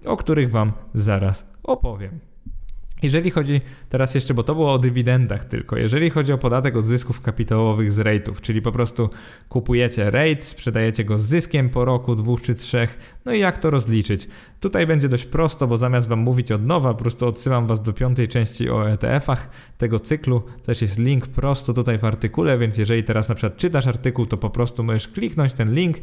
[0.05, 2.19] o których Wam zaraz opowiem.
[3.03, 6.85] Jeżeli chodzi teraz jeszcze, bo to było o dywidendach tylko, jeżeli chodzi o podatek od
[6.85, 9.09] zysków kapitałowych z rate'ów, czyli po prostu
[9.49, 13.69] kupujecie rate, sprzedajecie go z zyskiem po roku, dwóch czy trzech, no i jak to
[13.69, 14.27] rozliczyć?
[14.59, 17.93] Tutaj będzie dość prosto, bo zamiast Wam mówić od nowa, po prostu odsyłam Was do
[17.93, 20.43] piątej części o ETF-ach tego cyklu.
[20.65, 24.37] Też jest link prosto tutaj w artykule, więc jeżeli teraz na przykład czytasz artykuł, to
[24.37, 25.97] po prostu możesz kliknąć ten link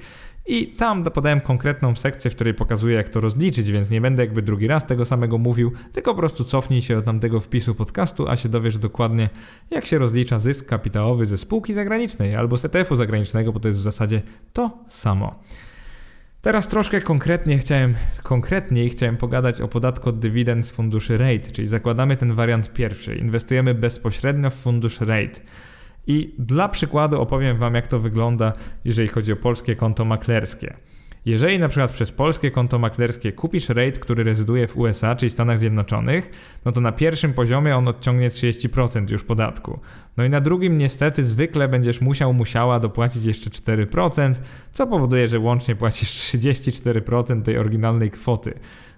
[0.46, 4.42] i tam podałem konkretną sekcję, w której pokazuję, jak to rozliczyć, więc nie będę jakby
[4.42, 8.36] drugi raz tego samego mówił, tylko po prostu cofnij się od tamtego wpisu podcastu, a
[8.36, 9.28] się dowiesz dokładnie,
[9.70, 13.80] jak się rozlicza zysk kapitałowy ze spółki zagranicznej albo z ETF-u zagranicznego, bo to jest
[13.80, 15.34] w zasadzie to samo.
[16.44, 21.68] Teraz troszkę konkretnie chciałem, konkretniej chciałem pogadać o podatku od dywidend z funduszy RATE, czyli
[21.68, 23.16] zakładamy ten wariant pierwszy.
[23.16, 25.40] Inwestujemy bezpośrednio w fundusz RATE.
[26.06, 28.52] I dla przykładu opowiem Wam, jak to wygląda,
[28.84, 30.74] jeżeli chodzi o polskie konto maklerskie.
[31.26, 35.58] Jeżeli na przykład przez polskie konto maklerskie kupisz rate, który rezyduje w USA, czyli Stanach
[35.58, 36.30] Zjednoczonych,
[36.64, 39.80] no to na pierwszym poziomie on odciągnie 30% już podatku.
[40.16, 44.40] No i na drugim niestety zwykle będziesz musiał, musiała dopłacić jeszcze 4%,
[44.72, 48.54] co powoduje, że łącznie płacisz 34% tej oryginalnej kwoty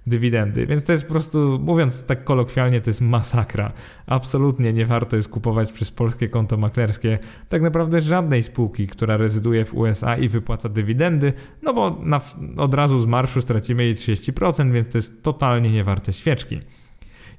[0.06, 0.66] dywidendy.
[0.66, 3.72] Więc to jest po prostu, mówiąc tak kolokwialnie, to jest masakra.
[4.06, 9.64] Absolutnie nie warto jest kupować przez polskie konto maklerskie tak naprawdę żadnej spółki, która rezyduje
[9.64, 12.20] w USA i wypłaca dywidendy, no bo na,
[12.56, 16.60] od razu z marszu stracimy jej 30%, więc to jest totalnie niewarte świeczki.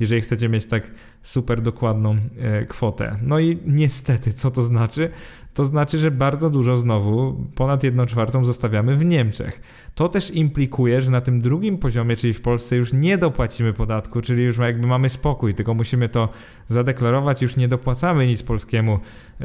[0.00, 0.90] jeżeli chcecie mieć tak
[1.22, 3.18] super dokładną e, kwotę.
[3.22, 5.10] No i niestety, co to znaczy?
[5.54, 9.60] To znaczy, że bardzo dużo znowu, ponad 1 czwartą zostawiamy w Niemczech.
[9.94, 14.20] To też implikuje, że na tym drugim poziomie, czyli w Polsce już nie dopłacimy podatku,
[14.20, 16.28] czyli już jakby mamy spokój, tylko musimy to
[16.68, 18.98] zadeklarować, już nie dopłacamy nic polskiemu
[19.40, 19.44] e,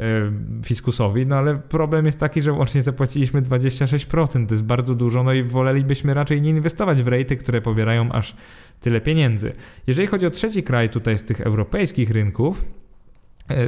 [0.64, 5.32] fiskusowi, no ale problem jest taki, że łącznie zapłaciliśmy 26%, to jest bardzo dużo, no
[5.32, 8.36] i wolelibyśmy raczej nie inwestować w rejty, które pobierają aż
[8.80, 9.52] tyle pieniędzy.
[9.86, 12.64] Jeżeli chodzi o trzeci kraj tutaj z tych europejskich rynków,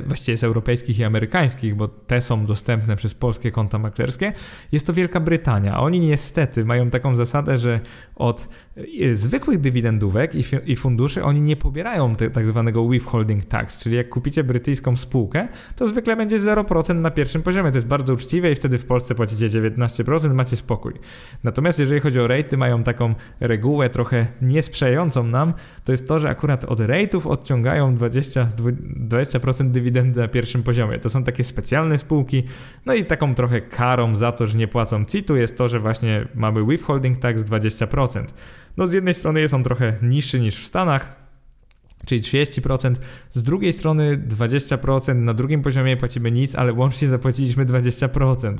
[0.07, 4.33] właściwie z europejskich i amerykańskich, bo te są dostępne przez polskie konta maklerskie,
[4.73, 5.81] jest to Wielka Brytania.
[5.81, 7.81] Oni niestety mają taką zasadę, że
[8.17, 8.49] od e,
[9.13, 10.33] zwykłych dywidendówek
[10.67, 15.87] i funduszy oni nie pobierają tak zwanego withholding tax, czyli jak kupicie brytyjską spółkę, to
[15.87, 17.71] zwykle będzie 0% na pierwszym poziomie.
[17.71, 20.93] To jest bardzo uczciwe i wtedy w Polsce płacicie 19%, macie spokój.
[21.45, 26.29] Natomiast jeżeli chodzi o rejty, mają taką regułę trochę niesprzyjającą nam, to jest to, że
[26.29, 28.49] akurat od rejtów odciągają 20,
[29.09, 30.99] 20% dywidendy na pierwszym poziomie.
[30.99, 32.43] To są takie specjalne spółki.
[32.87, 36.29] No i taką trochę karą za to, że nie płacą CIT-u jest to, że właśnie
[36.35, 38.25] mamy withholding tax 20%.
[38.77, 41.21] No z jednej strony jest on trochę niższy niż w Stanach,
[42.07, 42.95] czyli 30%.
[43.33, 48.57] Z drugiej strony 20%, na drugim poziomie płacimy nic, ale łącznie zapłaciliśmy 20%.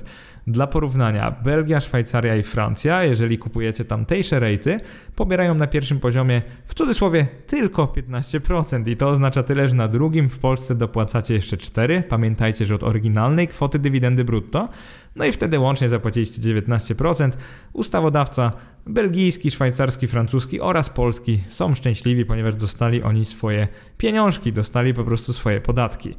[0.47, 4.81] Dla porównania, Belgia, Szwajcaria i Francja, jeżeli kupujecie tamtejsze rejty,
[5.17, 10.29] pobierają na pierwszym poziomie w cudzysłowie tylko 15% i to oznacza tyle, że na drugim
[10.29, 12.03] w Polsce dopłacacie jeszcze 4.
[12.09, 14.69] Pamiętajcie, że od oryginalnej kwoty dywidendy brutto,
[15.17, 17.31] no i wtedy łącznie zapłaciliście 19%.
[17.73, 18.53] Ustawodawca
[18.87, 23.69] belgijski, szwajcarski, francuski oraz polski są szczęśliwi, ponieważ dostali oni swoje
[23.99, 26.15] pieniążki, dostali po prostu swoje podatki.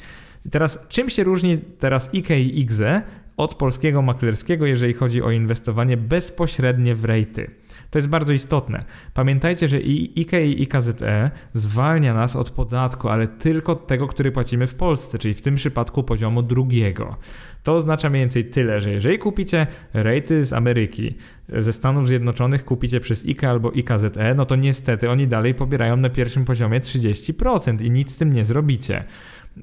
[0.45, 3.01] I teraz czym się różni teraz IKE i IGZE
[3.37, 7.51] od polskiego maklerskiego, jeżeli chodzi o inwestowanie bezpośrednie w rejty?
[7.89, 8.83] To jest bardzo istotne.
[9.13, 14.67] Pamiętajcie, że i i IKZE zwalnia nas od podatku, ale tylko od tego, który płacimy
[14.67, 17.17] w Polsce, czyli w tym przypadku poziomu drugiego.
[17.63, 21.15] To oznacza mniej więcej tyle, że jeżeli kupicie rejty z Ameryki,
[21.49, 26.09] ze Stanów Zjednoczonych kupicie przez IKE albo IKZE, no to niestety oni dalej pobierają na
[26.09, 29.03] pierwszym poziomie 30% i nic z tym nie zrobicie.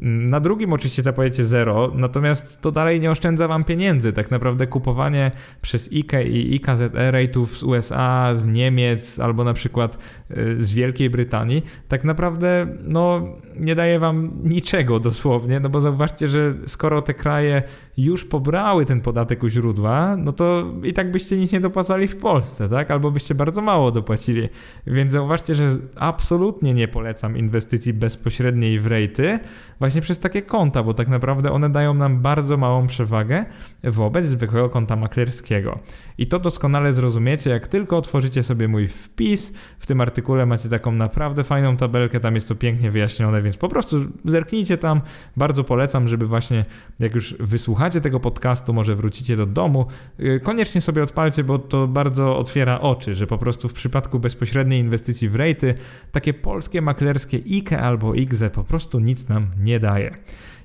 [0.03, 4.12] Na drugim oczywiście zapłacicie zero, natomiast to dalej nie oszczędza wam pieniędzy.
[4.12, 5.31] Tak naprawdę kupowanie
[5.62, 9.98] przez IKE i IKZE rate'ów z USA, z Niemiec albo na przykład
[10.31, 16.29] y, z Wielkiej Brytanii tak naprawdę no, nie daje wam niczego dosłownie, no bo zauważcie,
[16.29, 17.62] że skoro te kraje
[17.96, 22.16] już pobrały ten podatek u źródła, no to i tak byście nic nie dopłacali w
[22.16, 22.90] Polsce, tak?
[22.90, 24.48] Albo byście bardzo mało dopłacili.
[24.87, 29.38] Więc zauważcie, że absolutnie nie polecam inwestycji bezpośredniej w rejty,
[29.78, 33.44] właśnie przez takie konta, bo tak naprawdę one dają nam bardzo małą przewagę
[33.84, 35.78] wobec zwykłego konta maklerskiego.
[36.18, 39.52] I to doskonale zrozumiecie, jak tylko otworzycie sobie mój wpis.
[39.78, 43.68] W tym artykule macie taką naprawdę fajną tabelkę, tam jest to pięknie wyjaśnione, więc po
[43.68, 45.00] prostu zerknijcie tam.
[45.36, 46.64] Bardzo polecam, żeby właśnie
[46.98, 49.86] jak już wysłuchacie tego podcastu, może wrócicie do domu,
[50.20, 54.80] y, koniecznie sobie odpalcie, bo to bardzo otwiera oczy, że po prostu w przypadku bezpośredniej
[54.80, 55.74] inwestycji w rejty,
[56.12, 60.16] takie polskie maklerskie IKE albo IGZE po prostu nic nam nie daje.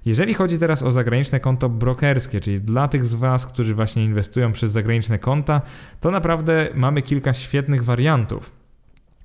[0.06, 4.52] Jeżeli chodzi teraz o zagraniczne konto brokerskie, czyli dla tych z Was, którzy właśnie inwestują
[4.52, 5.62] przez zagraniczne konta,
[6.00, 8.62] to naprawdę mamy kilka świetnych wariantów.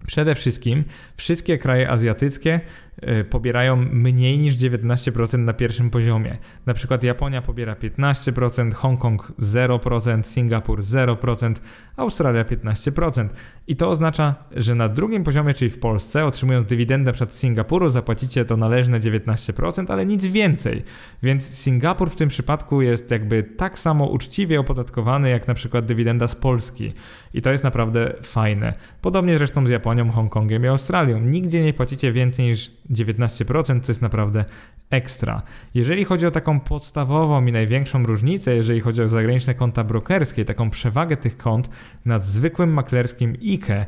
[0.07, 0.85] Przede wszystkim
[1.17, 2.61] wszystkie kraje azjatyckie
[3.03, 6.39] Y, pobierają mniej niż 19% na pierwszym poziomie.
[6.67, 11.55] Na przykład Japonia pobiera 15%, Hongkong 0%, Singapur 0%,
[11.97, 13.29] Australia 15%.
[13.67, 18.45] I to oznacza, że na drugim poziomie, czyli w Polsce, otrzymując dywidendę przed Singapuru, zapłacicie
[18.45, 20.83] to należne 19%, ale nic więcej.
[21.23, 26.29] Więc Singapur w tym przypadku jest jakby tak samo uczciwie opodatkowany jak na przykład dywidenda
[26.29, 26.93] z Polski.
[27.35, 28.75] I to jest naprawdę fajne.
[29.03, 31.21] Podobnie zresztą z Japonią, Hongkongiem i Australią.
[31.21, 34.45] Nigdzie nie płacicie więcej niż 19%, co jest naprawdę
[34.91, 35.43] ekstra.
[35.75, 40.71] Jeżeli chodzi o taką podstawową i największą różnicę, jeżeli chodzi o zagraniczne konta brokerskie, taką
[40.71, 41.71] przewagę tych kont
[42.05, 43.87] nad zwykłym maklerskim IKE,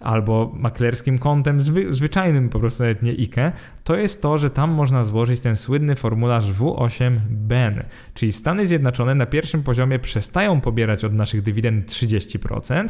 [0.00, 3.52] albo maklerskim kontem zwy, zwyczajnym, po prostu nawet nie IKE,
[3.84, 7.82] to jest to, że tam można złożyć ten słynny formularz W8BEN,
[8.14, 12.88] czyli Stany Zjednoczone na pierwszym poziomie przestają pobierać od naszych dywidend 30%,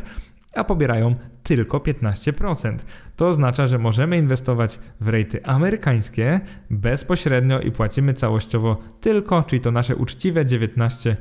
[0.55, 2.77] a pobierają tylko 15%.
[3.17, 9.71] To oznacza, że możemy inwestować w rejty amerykańskie bezpośrednio i płacimy całościowo tylko, czyli to
[9.71, 11.17] nasze uczciwe 19%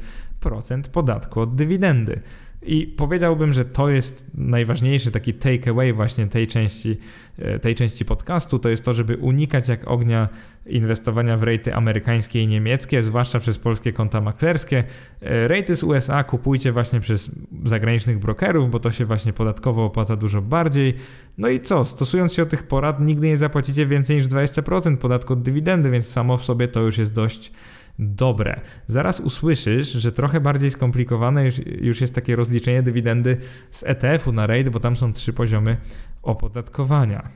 [0.91, 2.21] podatku od dywidendy.
[2.67, 6.97] I powiedziałbym, że to jest najważniejszy taki takeaway właśnie tej części,
[7.37, 10.29] e, tej części podcastu, to jest to, żeby unikać jak ognia
[10.65, 14.83] inwestowania w rejty amerykańskie i niemieckie, zwłaszcza przez polskie konta maklerskie.
[15.21, 17.31] E, rejty z USA kupujcie właśnie przez
[17.63, 20.93] zagranicznych brokerów, bo to się właśnie podatkowo opłaca dużo bardziej.
[21.37, 21.85] No i co?
[21.85, 26.07] Stosując się do tych porad, nigdy nie zapłacicie więcej niż 20% podatku od dywidendy, więc
[26.07, 27.51] samo w sobie to już jest dość
[27.99, 28.61] dobre.
[28.87, 33.37] Zaraz usłyszysz, że trochę bardziej skomplikowane już, już jest takie rozliczenie dywidendy
[33.71, 35.77] z ETF-u na REIT, bo tam są trzy poziomy
[36.23, 37.29] opodatkowania.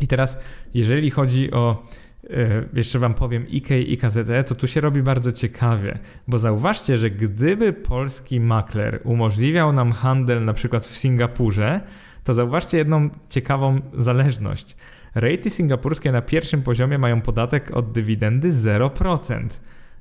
[0.00, 0.38] I teraz,
[0.74, 1.86] jeżeli chodzi o
[2.30, 6.98] e, jeszcze Wam powiem IK i IKZE, to tu się robi bardzo ciekawie, bo zauważcie,
[6.98, 11.80] że gdyby polski makler umożliwiał nam handel na przykład w Singapurze,
[12.24, 14.76] to zauważcie jedną ciekawą zależność.
[15.14, 19.48] Rejty singapurskie na pierwszym poziomie mają podatek od dywidendy 0%.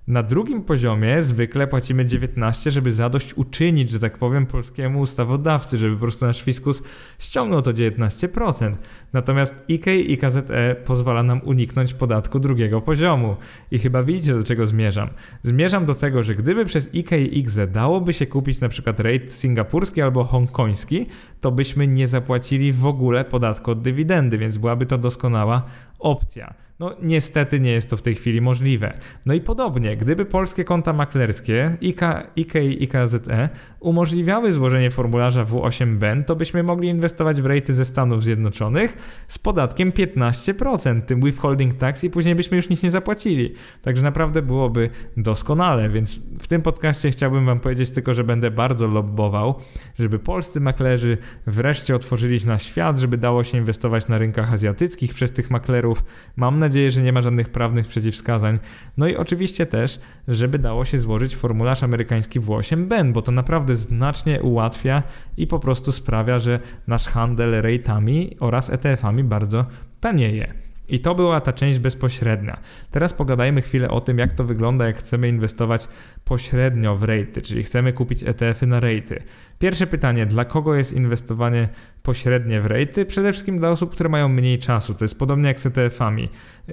[0.10, 5.96] Na drugim poziomie zwykle płacimy 19, żeby zadość uczynić, że tak powiem, polskiemu ustawodawcy, żeby
[5.96, 6.84] po prostu nasz fiskus
[7.20, 8.74] ściągnął to 19%.
[9.14, 13.36] Natomiast IK i KZE pozwala nam uniknąć podatku drugiego poziomu.
[13.72, 15.10] I chyba widzicie, do czego zmierzam.
[15.44, 19.30] Zmierzam do tego, że gdyby przez IK i XZ dałoby się kupić na przykład rate
[19.30, 21.06] singapurski albo hongkoński,
[21.42, 25.64] to byśmy nie zapłacili w ogóle podatku od dywidendy, więc byłaby to doskonała
[26.00, 26.54] opcja.
[26.80, 28.98] No niestety nie jest to w tej chwili możliwe.
[29.26, 32.02] No i podobnie, gdyby polskie konta maklerskie IK,
[32.36, 38.24] IK i IKZE umożliwiały złożenie formularza W8BEN, to byśmy mogli inwestować w rejty ze Stanów
[38.24, 43.54] Zjednoczonych z podatkiem 15%, tym withholding tax i później byśmy już nic nie zapłacili.
[43.82, 48.88] Także naprawdę byłoby doskonale, więc w tym podcaście chciałbym wam powiedzieć tylko, że będę bardzo
[48.88, 49.56] lobbował,
[50.00, 55.14] żeby polscy maklerzy wreszcie otworzyli się na świat, żeby dało się inwestować na rynkach azjatyckich
[55.14, 55.89] przez tych maklerów.
[56.36, 58.60] Mam nadzieję, że nie ma żadnych prawnych przeciwwskazań.
[58.98, 64.42] No i oczywiście też, żeby dało się złożyć formularz amerykański W8BEN, bo to naprawdę znacznie
[64.42, 65.04] ułatwia
[65.38, 69.66] i po prostu sprawia, że nasz handel rejtami oraz ETF-ami bardzo
[70.00, 70.54] tanieje.
[70.90, 72.60] I to była ta część bezpośrednia.
[72.92, 75.88] Teraz pogadajmy chwilę o tym, jak to wygląda, jak chcemy inwestować
[76.26, 79.24] pośrednio w rejty, czyli chcemy kupić ETF-y na rejty.
[79.60, 81.70] Pierwsze pytanie, dla kogo jest inwestowanie
[82.10, 83.06] pośrednie w rejty?
[83.06, 84.94] Przede wszystkim dla osób, które mają mniej czasu.
[84.94, 86.30] To jest podobnie jak z ETF-ami.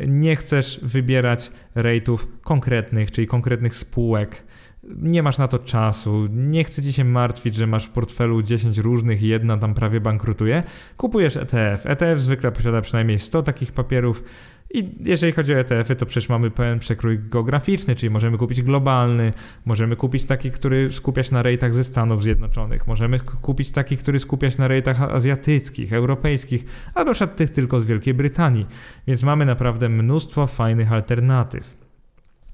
[0.06, 4.42] Nie chcesz wybierać rejtów konkretnych, czyli konkretnych spółek
[4.96, 8.78] nie masz na to czasu, nie chce ci się martwić, że masz w portfelu 10
[8.78, 10.62] różnych i jedna tam prawie bankrutuje,
[10.96, 11.86] kupujesz ETF.
[11.86, 14.24] ETF zwykle posiada przynajmniej 100 takich papierów.
[14.76, 19.32] I jeżeli chodzi o ETF-y, to przecież mamy pełen przekrój geograficzny, czyli możemy kupić globalny,
[19.64, 24.20] możemy kupić taki, który skupia się na rejtach ze Stanów Zjednoczonych, możemy kupić taki, który
[24.20, 26.64] skupia się na rejtach azjatyckich, europejskich,
[26.94, 28.66] albo przykład tych tylko z Wielkiej Brytanii.
[29.06, 31.76] Więc mamy naprawdę mnóstwo fajnych alternatyw.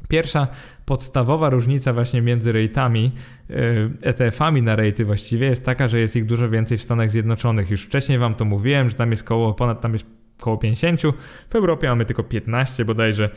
[0.09, 0.49] Pierwsza
[0.87, 3.13] podstawowa różnica właśnie między rejtami,
[4.03, 7.71] ETF-ami na rejty właściwie jest taka, że jest ich dużo więcej w Stanach Zjednoczonych.
[7.71, 11.01] Już wcześniej wam to mówiłem, że tam jest koło ponad tam jest około 50,
[11.49, 13.31] w Europie mamy tylko 15 bodajże,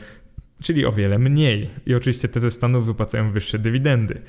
[0.62, 1.70] czyli o wiele mniej.
[1.86, 4.22] I oczywiście te ze Stanów wypłacają wyższe dywidendy.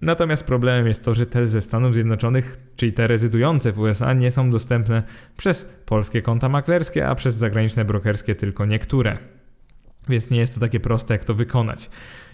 [0.00, 4.30] Natomiast problemem jest to, że te ze Stanów Zjednoczonych, czyli te rezydujące w USA, nie
[4.30, 5.02] są dostępne
[5.36, 9.18] przez polskie konta maklerskie, a przez zagraniczne brokerskie tylko niektóre.
[10.08, 11.90] Więc nie jest to takie proste, jak to wykonać.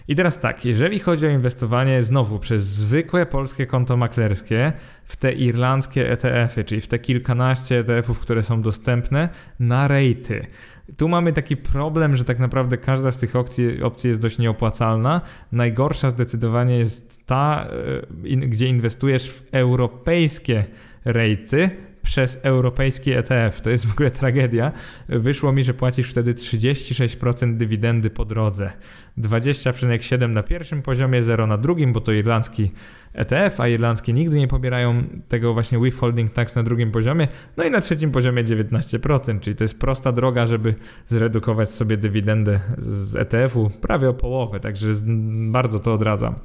[0.07, 4.73] I teraz tak, jeżeli chodzi o inwestowanie znowu przez zwykłe polskie konto maklerskie
[5.05, 9.29] w te irlandzkie ETF-y, czyli w te kilkanaście ETF-ów, które są dostępne
[9.59, 10.45] na rejty.
[10.97, 15.21] Tu mamy taki problem, że tak naprawdę każda z tych opcji, opcji jest dość nieopłacalna.
[15.51, 17.67] Najgorsza zdecydowanie jest ta,
[18.23, 20.65] e, gdzie inwestujesz w europejskie
[21.05, 21.69] rejty,
[22.03, 23.61] przez europejski ETF.
[23.61, 24.71] To jest w ogóle tragedia.
[25.09, 28.71] Wyszło mi, że płacisz wtedy 36% dywidendy po drodze.
[29.17, 32.71] 20,7 na pierwszym poziomie, 0 na drugim, bo to irlandzki
[33.13, 37.27] ETF, a irlandzkie nigdy nie pobierają tego właśnie withholding tax na drugim poziomie.
[37.57, 40.75] No i na trzecim poziomie 19%, czyli to jest prosta droga, żeby
[41.07, 44.87] zredukować sobie dywidendę z ETF-u prawie o połowę, także
[45.51, 46.35] bardzo to odradzam.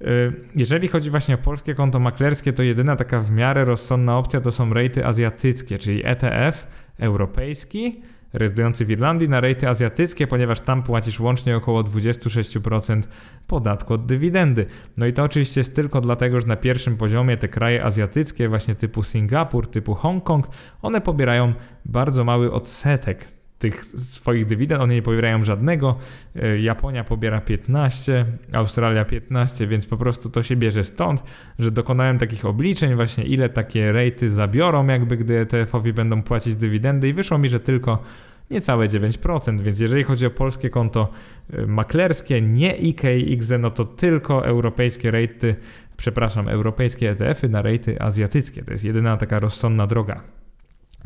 [0.00, 4.40] Y, jeżeli chodzi właśnie o polskie konto maklerskie, to jedyna taka w miarę rozsądna opcja
[4.40, 6.66] to są rejty azjatyckie, czyli ETF
[6.98, 13.02] europejski, rezydujący w Irlandii na rejty azjatyckie, ponieważ tam płacisz łącznie około 26%
[13.46, 14.66] podatku od dywidendy.
[14.96, 18.74] No i to oczywiście jest tylko dlatego, że na pierwszym poziomie te kraje azjatyckie, właśnie
[18.74, 20.48] typu Singapur, typu Hongkong,
[20.82, 21.52] one pobierają
[21.84, 23.24] bardzo mały odsetek
[23.58, 25.98] tych swoich dywidend, one nie pobierają żadnego.
[26.36, 31.22] E, Japonia pobiera 15, Australia 15, więc po prostu to się bierze stąd,
[31.58, 37.08] że dokonałem takich obliczeń właśnie ile takie rejty zabiorą, jakby gdy ETF-owi będą płacić dywidendy
[37.08, 38.02] i wyszło mi, że tylko
[38.50, 41.08] niecałe 9%, więc jeżeli chodzi o polskie konto
[41.52, 45.56] e, maklerskie, nie IKX, no to tylko europejskie rejty,
[45.96, 48.62] przepraszam, europejskie ETF-y na rejty azjatyckie.
[48.62, 50.43] To jest jedyna taka rozsądna droga.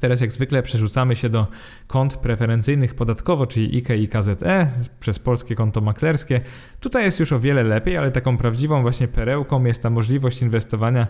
[0.00, 1.46] Teraz jak zwykle przerzucamy się do
[1.86, 4.70] kont preferencyjnych podatkowo, czyli IKE i KZE
[5.00, 6.40] przez polskie konto maklerskie.
[6.80, 11.06] Tutaj jest już o wiele lepiej, ale taką prawdziwą właśnie perełką jest ta możliwość inwestowania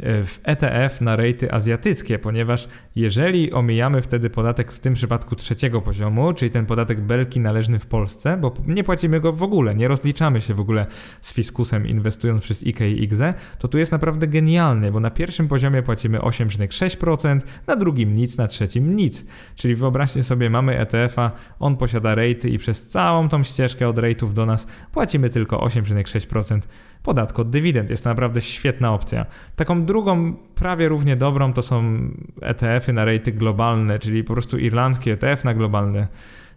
[0.00, 5.80] e, w ETF na rejty azjatyckie, ponieważ jeżeli omijamy wtedy podatek w tym przypadku trzeciego
[5.80, 9.88] poziomu, czyli ten podatek belki należny w Polsce, bo nie płacimy go w ogóle, nie
[9.88, 10.86] rozliczamy się w ogóle
[11.20, 15.48] z fiskusem inwestując przez IKE i IGZE, to tu jest naprawdę genialny, bo na pierwszym
[15.48, 19.26] poziomie płacimy 8,6%, na drugim nic, na trzecim nic.
[19.56, 21.30] Czyli wyobraźcie sobie, mamy ETF-a,
[21.60, 26.60] on posiada rejty i przez całą tą ścieżkę od rejtów do nas płacimy tylko 8,6%
[27.02, 27.90] podatku od dywidend.
[27.90, 29.26] Jest to naprawdę świetna opcja.
[29.56, 31.98] Taką drugą, prawie równie dobrą to są
[32.40, 36.08] ETF-y na rejty globalne, czyli po prostu irlandzki ETF na globalne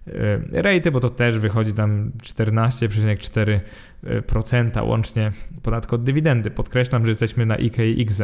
[0.08, 5.32] e, rejty, bo to też wychodzi tam 14,4% łącznie
[5.64, 6.52] podatku od dywidendy.
[6.52, 8.22] Podkreślam, że jesteśmy na IKX.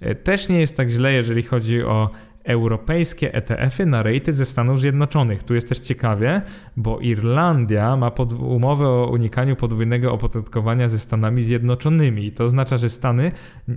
[0.00, 2.10] E, też nie jest tak źle, jeżeli chodzi o
[2.44, 5.42] europejskie ETF-y na rejty ze Stanów Zjednoczonych.
[5.42, 6.42] Tu jest też ciekawie,
[6.76, 12.32] bo Irlandia ma umowę o unikaniu podwójnego opodatkowania ze Stanami Zjednoczonymi.
[12.32, 13.32] To oznacza, że Stany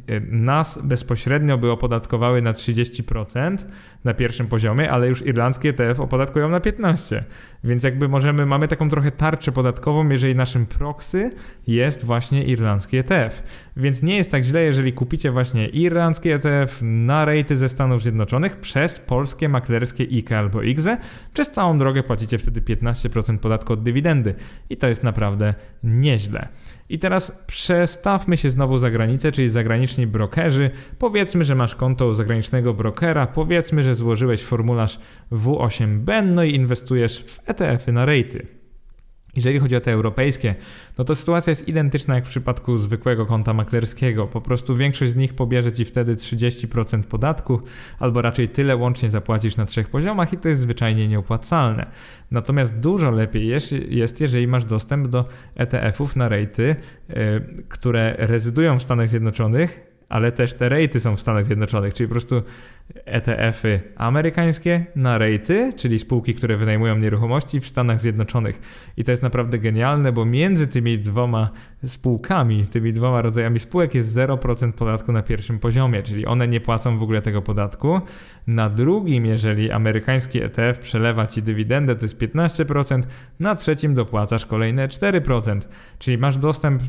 [0.07, 3.57] e, nas bezpośrednio by opodatkowały na 30%
[4.03, 7.21] na pierwszym poziomie, ale już irlandzkie ETF opodatkują na 15%.
[7.65, 11.31] Więc jakby możemy, mamy taką trochę tarczę podatkową, jeżeli naszym proxy
[11.67, 13.43] jest właśnie irlandzki ETF.
[13.77, 18.57] Więc nie jest tak źle, jeżeli kupicie właśnie irlandzki ETF na rejty ze Stanów Zjednoczonych
[18.57, 20.97] przez polskie maklerskie IKE albo IGZE.
[21.33, 24.35] Przez całą drogę płacicie wtedy 15% podatku od dywidendy
[24.69, 25.53] i to jest naprawdę
[25.83, 26.47] nieźle.
[26.89, 30.71] I teraz przestawmy się znowu za granicę, czyli zagraniczni brokerzy.
[30.99, 34.99] Powiedzmy, że masz konto zagranicznego brokera, powiedzmy, że złożyłeś formularz
[35.31, 38.64] W8B, no i inwestujesz w ETF-y na rejty.
[39.35, 40.55] Jeżeli chodzi o te europejskie,
[40.97, 44.27] no to sytuacja jest identyczna jak w przypadku zwykłego konta maklerskiego.
[44.27, 47.61] Po prostu większość z nich pobierze ci wtedy 30% podatku,
[47.99, 51.85] albo raczej tyle łącznie zapłacisz na trzech poziomach i to jest zwyczajnie nieopłacalne.
[52.31, 53.47] Natomiast dużo lepiej
[53.89, 55.25] jest, jeżeli masz dostęp do
[55.55, 56.75] ETF-ów na rejty,
[57.09, 57.15] yy,
[57.69, 62.11] które rezydują w Stanach Zjednoczonych, ale też te rejty są w Stanach Zjednoczonych, czyli po
[62.11, 62.43] prostu
[63.05, 68.59] ETF-y amerykańskie na rejty, czyli spółki, które wynajmują nieruchomości w Stanach Zjednoczonych.
[68.97, 71.49] I to jest naprawdę genialne, bo między tymi dwoma
[71.85, 76.97] spółkami, tymi dwoma rodzajami spółek jest 0% podatku na pierwszym poziomie, czyli one nie płacą
[76.97, 78.01] w ogóle tego podatku.
[78.47, 83.01] Na drugim, jeżeli amerykański ETF przelewa ci dywidendę, to jest 15%,
[83.39, 85.59] na trzecim dopłacasz kolejne 4%,
[85.99, 86.83] czyli masz dostęp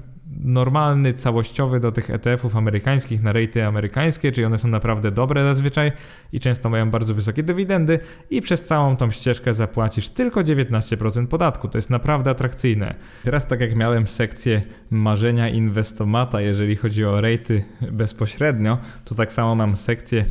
[0.45, 5.93] normalny, całościowy do tych ETF-ów amerykańskich na rejty amerykańskie, czyli one są naprawdę dobre zazwyczaj
[6.33, 7.99] i często mają bardzo wysokie dywidendy
[8.31, 11.69] i przez całą tą ścieżkę zapłacisz tylko 19% podatku.
[11.69, 12.95] To jest naprawdę atrakcyjne.
[13.25, 19.55] Teraz tak jak miałem sekcję marzenia inwestomata, jeżeli chodzi o rejty bezpośrednio, to tak samo
[19.55, 20.25] mam sekcję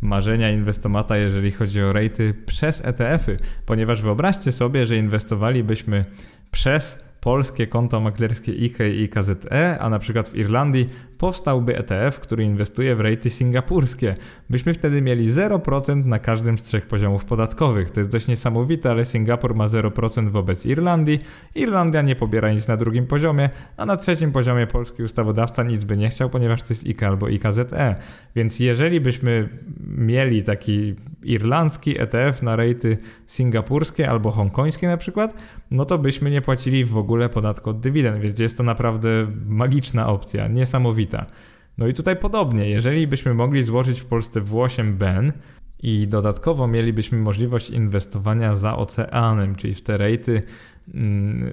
[0.00, 3.36] marzenia inwestomata, jeżeli chodzi o rejty przez ETF-y,
[3.66, 6.04] ponieważ wyobraźcie sobie, że inwestowalibyśmy
[6.50, 10.86] przez polskie konto maklerskie IKE i KZE, a na przykład w Irlandii
[11.22, 14.14] powstałby ETF, który inwestuje w rejty singapurskie.
[14.50, 17.90] Byśmy wtedy mieli 0% na każdym z trzech poziomów podatkowych.
[17.90, 21.18] To jest dość niesamowite, ale Singapur ma 0% wobec Irlandii.
[21.54, 25.96] Irlandia nie pobiera nic na drugim poziomie, a na trzecim poziomie polski ustawodawca nic by
[25.96, 27.94] nie chciał, ponieważ to jest IKE albo IKZE.
[28.36, 29.48] Więc jeżeli byśmy
[29.96, 35.34] mieli taki irlandzki ETF na rejty singapurskie albo hongkońskie na przykład,
[35.70, 39.08] no to byśmy nie płacili w ogóle podatku od dywidend, więc jest to naprawdę
[39.46, 41.11] magiczna opcja, niesamowita.
[41.78, 45.32] No i tutaj podobnie, jeżeli byśmy mogli złożyć w Polsce W8 BEN
[45.82, 50.42] i dodatkowo mielibyśmy możliwość inwestowania za oceanem, czyli w te rejty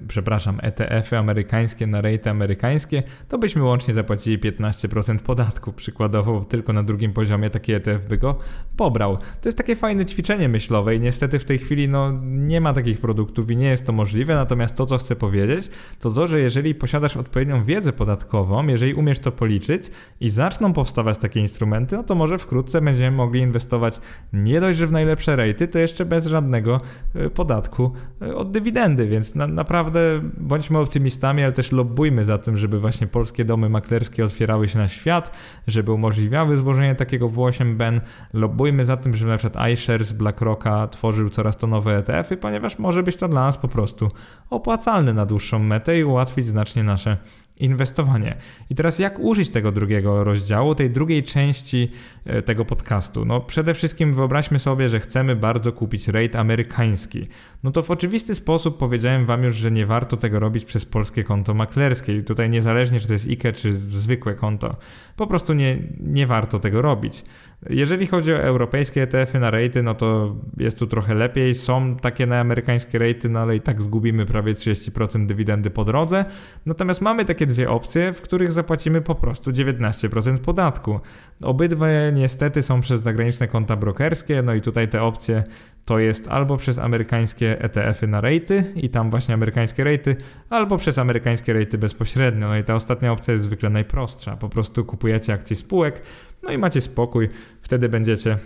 [0.08, 5.74] przepraszam, ETF-y amerykańskie na rejty amerykańskie, to byśmy łącznie zapłacili 15% podatku.
[5.74, 8.38] Przykładowo tylko na drugim poziomie taki ETF by go
[8.78, 9.18] pobrał.
[9.18, 13.02] To jest takie fajne ćwiczenie myślowe i niestety w tej chwili no, nie ma takich
[13.02, 15.70] produktów i nie jest to możliwe, natomiast to, co chcę powiedzieć,
[16.00, 21.18] to to, że jeżeli posiadasz odpowiednią wiedzę podatkową, jeżeli umiesz to policzyć i zaczną powstawać
[21.18, 24.00] takie instrumenty, no to może wkrótce będziemy mogli inwestować
[24.34, 26.82] nie dość, że w najlepsze rejty, to jeszcze bez żadnego
[27.16, 30.00] e, podatku e, od dywidendy, więc więc na, naprawdę
[30.38, 34.88] bądźmy optymistami, ale też lobbujmy za tym, żeby właśnie polskie domy maklerskie otwierały się na
[34.88, 35.32] świat,
[35.68, 38.02] żeby umożliwiały złożenie takiego W8 BEN.
[38.34, 43.04] Lobbujmy za tym, żeby na przykład iShares BlackRocka tworzył coraz to nowe ETF-y, ponieważ może
[43.04, 44.12] być to dla nas po prostu
[44.50, 47.18] opłacalne na dłuższą metę i ułatwić znacznie nasze
[47.60, 48.36] inwestowanie.
[48.70, 51.92] I teraz jak użyć tego drugiego rozdziału, tej drugiej części
[52.26, 53.26] e, tego podcastu?
[53.26, 57.28] No przede wszystkim wyobraźmy sobie, że chcemy bardzo kupić rate amerykański.
[57.64, 61.24] No to w oczywisty sposób powiedziałem wam już, że nie warto tego robić przez polskie
[61.24, 62.18] konto maklerskie.
[62.18, 64.76] I tutaj niezależnie czy to jest IKE czy zwykłe konto,
[65.16, 67.24] po prostu nie, nie warto tego robić.
[67.70, 71.56] Jeżeli chodzi o europejskie ETF-y na rejty, no to jest tu trochę lepiej.
[71.56, 76.26] Są takie na amerykańskie rejty, no ale i tak zgubimy prawie 30% dywidendy po drodze.
[76.66, 81.00] Natomiast mamy takie dwie opcje, w których zapłacimy po prostu 19% podatku.
[81.44, 85.44] Obydwie niestety są przez zagraniczne konta brokerskie, no i tutaj te opcje
[85.90, 90.16] to jest albo przez amerykańskie ETF-y na rejty i tam właśnie amerykańskie rejty,
[90.50, 92.48] albo przez amerykańskie rejty bezpośrednio.
[92.48, 94.38] No i ta ostatnia opcja jest zwykle najprostsza.
[94.38, 96.02] Po prostu kupujecie akcje spółek,
[96.44, 97.30] no i macie spokój,
[97.62, 98.38] wtedy będziecie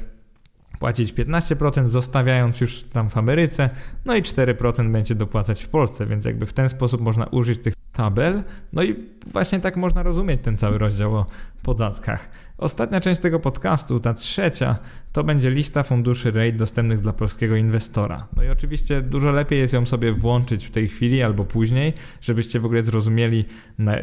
[0.79, 3.69] płacić 15%, zostawiając już tam w Ameryce,
[4.05, 7.73] no i 4% będzie dopłacać w Polsce, więc jakby w ten sposób można użyć tych
[7.93, 8.43] tabel.
[8.73, 8.95] No i
[9.27, 11.25] właśnie tak można rozumieć ten cały rozdział o
[11.63, 12.29] podatkach.
[12.63, 14.75] Ostatnia część tego podcastu, ta trzecia,
[15.11, 18.27] to będzie lista funduszy REIT dostępnych dla polskiego inwestora.
[18.35, 22.59] No i oczywiście dużo lepiej jest ją sobie włączyć w tej chwili albo później, żebyście
[22.59, 23.45] w ogóle zrozumieli,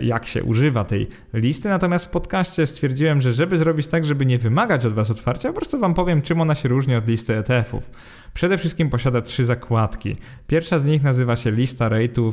[0.02, 1.68] jak się używa tej listy.
[1.68, 5.54] Natomiast w podcaście stwierdziłem, że żeby zrobić tak, żeby nie wymagać od Was otwarcia, po
[5.54, 7.90] prostu Wam powiem, czym ona się różni od listy ETF-ów.
[8.34, 10.16] Przede wszystkim posiada trzy zakładki.
[10.46, 12.32] Pierwsza z nich nazywa się lista rate'ów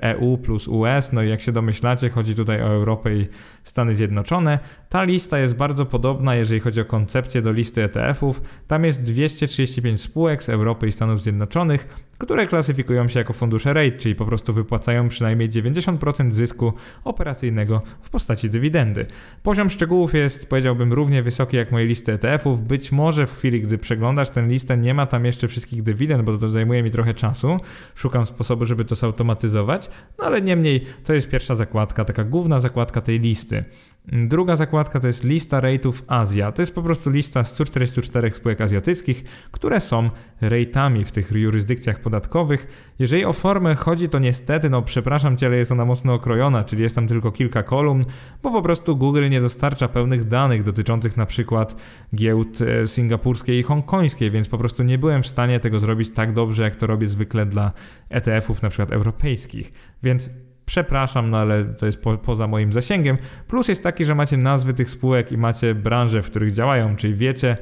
[0.00, 3.26] EU e plus US, no i jak się domyślacie, chodzi tutaj o Europę i
[3.64, 4.58] Stany Zjednoczone.
[4.88, 8.42] Ta lista jest bardzo podobna, jeżeli chodzi o koncepcję do listy ETF-ów.
[8.66, 13.98] Tam jest 235 spółek z Europy i Stanów Zjednoczonych, które klasyfikują się jako fundusze REIT,
[13.98, 16.72] czyli po prostu wypłacają przynajmniej 90% zysku
[17.04, 19.06] operacyjnego w postaci dywidendy.
[19.42, 22.60] Poziom szczegółów jest, powiedziałbym, równie wysoki jak moje listy ETF-ów.
[22.60, 26.38] Być może w chwili, gdy przeglądasz tę listę, nie ma tam jeszcze wszystkich dywidend, bo
[26.38, 27.58] to zajmuje mi trochę czasu.
[27.94, 33.00] Szukam sposobu, żeby to zautomatyzować, no ale niemniej to jest pierwsza zakładka, taka główna zakładka
[33.00, 33.64] tej listy.
[34.12, 36.52] Druga zakładka to jest lista rate'ów Azja.
[36.52, 40.08] To jest po prostu lista z 144 spółek azjatyckich, które są
[40.42, 42.92] rate'ami w tych jurysdykcjach podatkowych.
[42.98, 46.82] Jeżeli o formę chodzi, to niestety, no przepraszam cię, ale jest ona mocno okrojona, czyli
[46.82, 48.04] jest tam tylko kilka kolumn,
[48.42, 51.76] bo po prostu Google nie dostarcza pełnych danych dotyczących na przykład
[52.14, 56.32] giełd e, singapurskiej i hongkońskiej, więc po prostu nie byłem w stanie tego zrobić tak
[56.32, 57.72] dobrze, jak to robię zwykle dla
[58.08, 59.72] ETF-ów na przykład europejskich.
[60.02, 60.30] Więc
[60.66, 63.18] przepraszam, no ale to jest po, poza moim zasięgiem.
[63.48, 67.14] Plus jest taki, że macie nazwy tych spółek i macie branże, w których działają, czyli
[67.14, 67.56] wiecie,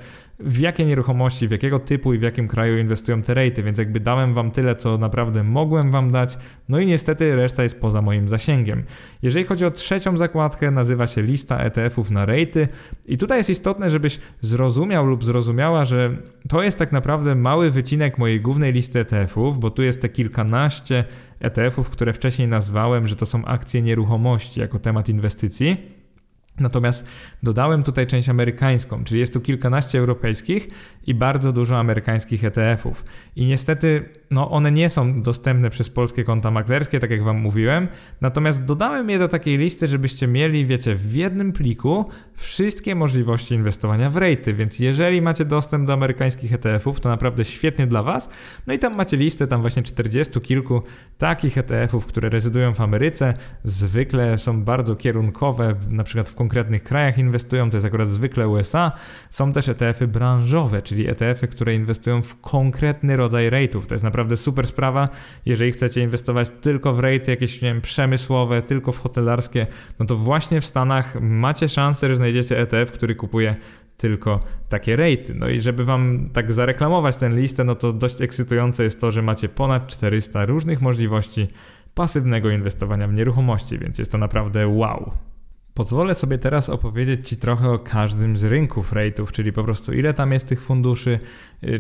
[0.44, 4.00] w jakie nieruchomości, w jakiego typu i w jakim kraju inwestują te rejty, więc jakby
[4.00, 6.38] dałem wam tyle, co naprawdę mogłem wam dać,
[6.68, 8.82] no i niestety reszta jest poza moim zasięgiem.
[9.22, 12.68] Jeżeli chodzi o trzecią zakładkę, nazywa się lista ETF-ów na rejty
[13.06, 16.16] i tutaj jest istotne, żebyś zrozumiał lub zrozumiała, że
[16.48, 21.04] to jest tak naprawdę mały wycinek mojej głównej listy ETF-ów, bo tu jest te kilkanaście
[21.40, 26.01] ETF-ów, które wcześniej nazwałem, że to są akcje nieruchomości jako temat inwestycji.
[26.60, 27.06] Natomiast
[27.42, 30.68] dodałem tutaj część amerykańską, czyli jest tu kilkanaście europejskich
[31.06, 33.04] i bardzo dużo amerykańskich ETF-ów.
[33.36, 37.88] I niestety no, one nie są dostępne przez polskie konta maklerskie, tak jak Wam mówiłem.
[38.20, 44.10] Natomiast dodałem je do takiej listy, żebyście mieli, wiecie, w jednym pliku wszystkie możliwości inwestowania
[44.10, 44.54] w rejty.
[44.54, 48.30] Więc jeżeli macie dostęp do amerykańskich ETF-ów, to naprawdę świetnie dla Was.
[48.66, 50.82] No i tam macie listę, tam właśnie 40 kilku
[51.18, 53.34] takich ETF-ów, które rezydują w Ameryce.
[53.64, 58.92] Zwykle są bardzo kierunkowe, na przykład w konkretnych krajach inwestują, to jest akurat zwykle USA.
[59.30, 63.86] Są też ETF-y branżowe, czyli ETF-y, które inwestują w konkretny rodzaj rate'ów.
[63.86, 65.08] To jest naprawdę super sprawa.
[65.46, 69.66] Jeżeli chcecie inwestować tylko w rate jakieś, nie wiem, przemysłowe, tylko w hotelarskie,
[69.98, 73.56] no to właśnie w Stanach macie szansę, że znajdziecie ETF, który kupuje
[73.96, 75.34] tylko takie rejty.
[75.34, 79.22] No i żeby wam tak zareklamować tę listę, no to dość ekscytujące jest to, że
[79.22, 81.48] macie ponad 400 różnych możliwości
[81.94, 85.12] pasywnego inwestowania w nieruchomości, więc jest to naprawdę wow.
[85.74, 90.14] Pozwolę sobie teraz opowiedzieć Ci trochę o każdym z rynków rate'ów, czyli po prostu ile
[90.14, 91.18] tam jest tych funduszy,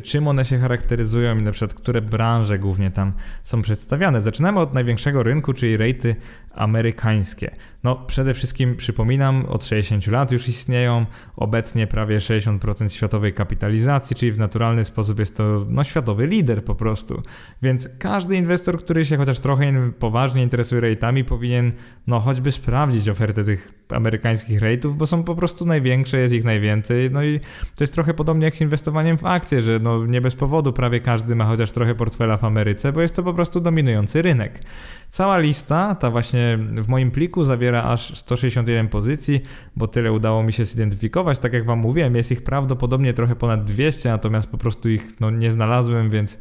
[0.02, 3.12] czym one się charakteryzują i na przykład które branże głównie tam
[3.44, 4.20] są przedstawiane.
[4.20, 6.14] Zaczynamy od największego rynku, czyli rate'y
[6.54, 7.50] amerykańskie.
[7.84, 11.06] No przede wszystkim przypominam, od 60 lat już istnieją,
[11.36, 16.74] obecnie prawie 60% światowej kapitalizacji, czyli w naturalny sposób jest to no, światowy lider po
[16.74, 17.22] prostu.
[17.62, 21.72] Więc każdy inwestor, który się chociaż trochę poważnie interesuje rate'ami powinien
[22.06, 27.10] no choćby sprawdzić ofertę tych amerykańskich rate'ów, bo są po prostu największe, jest ich najwięcej.
[27.10, 27.40] No i
[27.76, 31.00] to jest trochę podobnie jak z inwestowaniem w akcje, że no nie bez powodu prawie
[31.00, 34.60] każdy ma chociaż trochę portfela w Ameryce, bo jest to po prostu dominujący rynek.
[35.08, 39.40] Cała lista, ta właśnie w moim pliku zawiera aż 161 pozycji,
[39.76, 41.38] bo tyle udało mi się zidentyfikować.
[41.38, 45.30] Tak jak Wam mówiłem, jest ich prawdopodobnie trochę ponad 200, natomiast po prostu ich no,
[45.30, 46.38] nie znalazłem, więc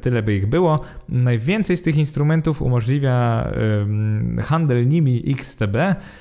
[0.00, 0.80] tyle by ich było.
[1.08, 3.50] Najwięcej z tych instrumentów umożliwia
[4.42, 5.76] handel nimi XTB,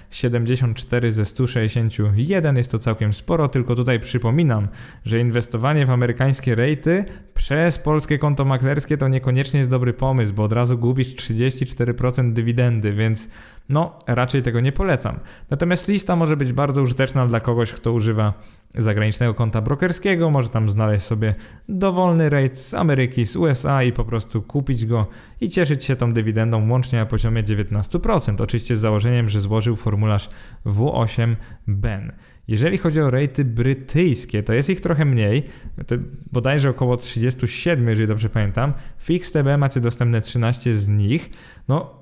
[0.10, 4.68] 74 ze 161, jest to całkiem sporo, tylko tutaj przypominam,
[5.06, 10.44] że inwestowanie w amerykańskie rejty przez polskie konto maklerskie to niekoniecznie jest dobry pomysł, bo
[10.44, 13.30] od razu gubisz 34% dywidendy, więc
[13.70, 15.20] no raczej tego nie polecam.
[15.50, 18.34] Natomiast lista może być bardzo użyteczna dla kogoś, kto używa
[18.76, 21.36] zagranicznego konta brokerskiego, może tam znaleźć sobie
[21.70, 25.08] dowolny rate z Ameryki, z USA i po prostu kupić go
[25.42, 28.42] i cieszyć się tą dywidendą łącznie na poziomie 19%.
[28.42, 30.30] Oczywiście z założeniem, że złożył formularz
[30.66, 32.12] W8BEN.
[32.48, 35.44] Jeżeli chodzi o rejty brytyjskie, to jest ich trochę mniej,
[35.88, 35.96] to
[36.32, 38.74] bodajże około 37, jeżeli dobrze pamiętam.
[38.98, 41.30] W XTB macie dostępne 13 z nich.
[41.68, 41.99] No,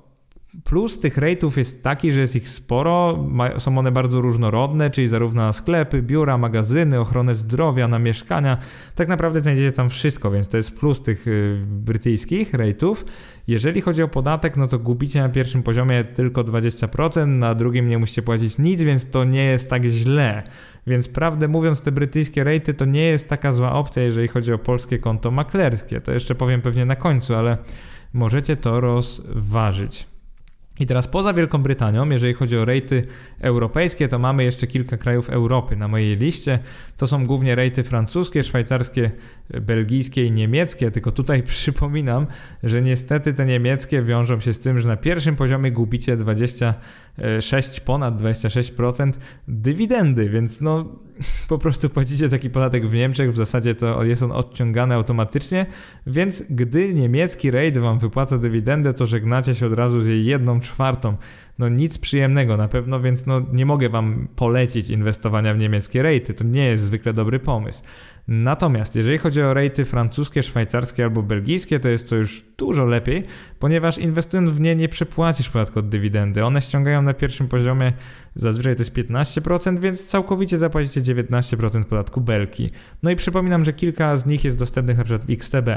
[0.64, 3.26] Plus tych rate'ów jest taki, że jest ich sporo,
[3.58, 8.58] są one bardzo różnorodne, czyli zarówno na sklepy, biura, magazyny, ochronę zdrowia, na mieszkania.
[8.94, 12.96] Tak naprawdę znajdziecie tam wszystko, więc to jest plus tych y, brytyjskich rate'ów.
[13.46, 17.98] Jeżeli chodzi o podatek, no to gubicie na pierwszym poziomie tylko 20%, na drugim nie
[17.98, 20.42] musicie płacić nic, więc to nie jest tak źle.
[20.86, 24.58] Więc prawdę mówiąc, te brytyjskie rejty to nie jest taka zła opcja, jeżeli chodzi o
[24.58, 26.00] polskie konto maklerskie.
[26.00, 27.58] To jeszcze powiem pewnie na końcu, ale
[28.12, 30.17] możecie to rozważyć.
[30.80, 33.06] I teraz poza Wielką Brytanią, jeżeli chodzi o rejty
[33.40, 36.58] europejskie, to mamy jeszcze kilka krajów Europy na mojej liście.
[36.96, 39.10] To są głównie rejty francuskie, szwajcarskie,
[39.60, 42.26] belgijskie i niemieckie, tylko tutaj przypominam,
[42.62, 46.16] że niestety te niemieckie wiążą się z tym, że na pierwszym poziomie gubicie
[47.18, 49.12] 26, ponad 26%
[49.48, 50.98] dywidendy, więc no
[51.48, 55.66] po prostu płacicie taki podatek w Niemczech, w zasadzie to jest on odciągany automatycznie,
[56.06, 60.60] więc gdy niemiecki raid wam wypłaca dywidendę, to żegnacie się od razu z jej jedną
[60.60, 61.16] czwartą.
[61.58, 66.34] No nic przyjemnego na pewno, więc no nie mogę wam polecić inwestowania w niemieckie rejty,
[66.34, 67.82] to nie jest zwykle dobry pomysł.
[68.28, 73.24] Natomiast jeżeli chodzi o rejty francuskie, szwajcarskie albo belgijskie, to jest to już dużo lepiej,
[73.58, 76.44] ponieważ inwestując w nie nie przepłacisz podatku od dywidendy.
[76.44, 77.92] One ściągają na pierwszym poziomie,
[78.34, 82.70] zazwyczaj to jest 15%, więc całkowicie zapłacicie 19% podatku belki.
[83.02, 85.68] No i przypominam, że kilka z nich jest dostępnych na przykład w XTB,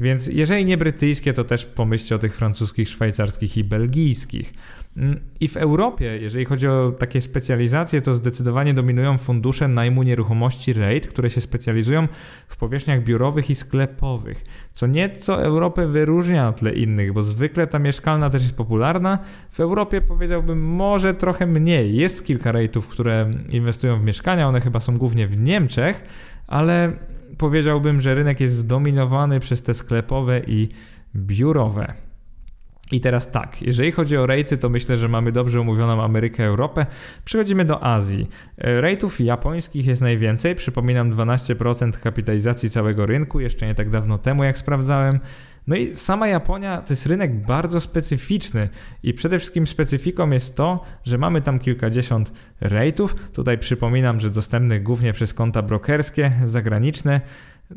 [0.00, 4.52] więc jeżeli nie brytyjskie, to też pomyślcie o tych francuskich, szwajcarskich i belgijskich.
[4.96, 10.72] Mm, I w Europie, jeżeli chodzi o takie specjalizacje, to zdecydowanie dominują fundusze najmu nieruchomości
[10.72, 12.08] REIT, które się specjalizują
[12.48, 17.78] w powierzchniach biurowych i sklepowych, co nieco Europę wyróżnia na tle innych, bo zwykle ta
[17.78, 19.18] mieszkalna też jest popularna.
[19.50, 21.96] W Europie powiedziałbym może trochę mniej.
[21.96, 26.04] Jest kilka REITów, które inwestują w mieszkania, one chyba są głównie w Niemczech,
[26.46, 26.92] ale
[27.38, 30.68] powiedziałbym, że rynek jest zdominowany przez te sklepowe i
[31.16, 32.09] biurowe.
[32.92, 36.86] I teraz tak, jeżeli chodzi o rejty, to myślę, że mamy dobrze umówioną Amerykę, Europę.
[37.24, 38.28] Przechodzimy do Azji.
[38.58, 44.44] E, rejtów japońskich jest najwięcej, przypominam 12% kapitalizacji całego rynku, jeszcze nie tak dawno temu
[44.44, 45.20] jak sprawdzałem.
[45.66, 48.68] No i sama Japonia to jest rynek bardzo specyficzny
[49.02, 53.14] i przede wszystkim specyfiką jest to, że mamy tam kilkadziesiąt rejtów.
[53.32, 57.20] Tutaj przypominam, że dostępnych głównie przez konta brokerskie zagraniczne.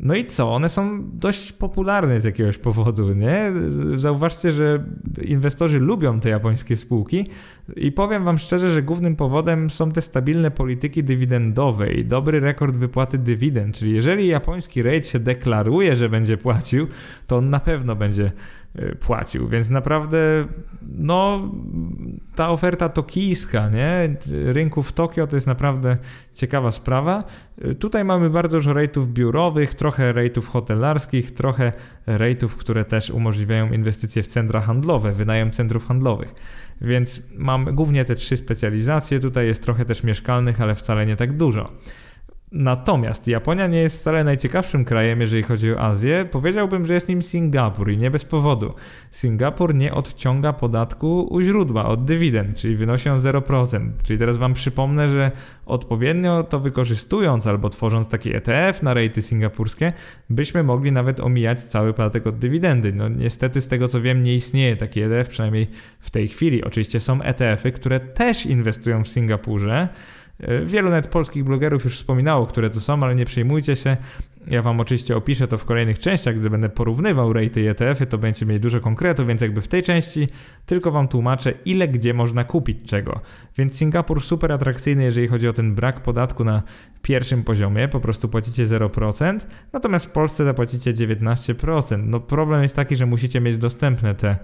[0.00, 0.52] No i co?
[0.52, 3.52] One są dość popularne z jakiegoś powodu, nie?
[3.96, 4.84] Zauważcie, że
[5.22, 7.26] inwestorzy lubią te japońskie spółki
[7.76, 12.76] i powiem Wam szczerze, że głównym powodem są te stabilne polityki dywidendowe i dobry rekord
[12.76, 13.76] wypłaty dywidend.
[13.76, 16.86] Czyli jeżeli japoński REIT się deklaruje, że będzie płacił,
[17.26, 18.32] to on na pewno będzie
[19.00, 20.46] płacił, więc naprawdę
[20.82, 21.50] no
[22.34, 25.96] ta oferta tokijska, nie, rynku w Tokio to jest naprawdę
[26.34, 27.24] ciekawa sprawa.
[27.64, 31.72] Y, tutaj mamy bardzo dużo rejtów biurowych, trochę rejtów hotelarskich, trochę
[32.06, 36.34] rejtów, które też umożliwiają inwestycje w centra handlowe, wynajem centrów handlowych.
[36.80, 41.36] Więc mam głównie te trzy specjalizacje, tutaj jest trochę też mieszkalnych, ale wcale nie tak
[41.36, 41.72] dużo.
[42.56, 46.28] Natomiast Japonia nie jest wcale najciekawszym krajem, jeżeli chodzi o Azję.
[46.30, 48.74] Powiedziałbym, że jest nim Singapur i nie bez powodu.
[49.10, 53.90] Singapur nie odciąga podatku u źródła, od dywidend, czyli wynosi on 0%.
[54.04, 55.30] Czyli teraz Wam przypomnę, że
[55.66, 59.92] odpowiednio to wykorzystując albo tworząc taki ETF na rejty singapurskie,
[60.30, 62.92] byśmy mogli nawet omijać cały podatek od dywidendy.
[62.92, 65.66] No niestety z tego co wiem nie istnieje taki ETF, przynajmniej
[66.00, 66.64] w tej chwili.
[66.64, 69.88] Oczywiście są ETF-y, które też inwestują w Singapurze,
[70.64, 73.96] wielu nawet polskich blogerów już wspominało, które to są, ale nie przejmujcie się.
[74.46, 78.18] Ja Wam oczywiście opiszę to w kolejnych częściach, gdy będę porównywał rejty i ETF-y, to
[78.18, 80.28] będziecie mieli dużo konkretów, więc jakby w tej części
[80.66, 83.20] tylko Wam tłumaczę, ile gdzie można kupić czego.
[83.58, 86.62] Więc Singapur super atrakcyjny, jeżeli chodzi o ten brak podatku na
[87.02, 89.38] pierwszym poziomie, po prostu płacicie 0%,
[89.72, 92.02] natomiast w Polsce zapłacicie 19%.
[92.06, 94.36] No problem jest taki, że musicie mieć dostępne te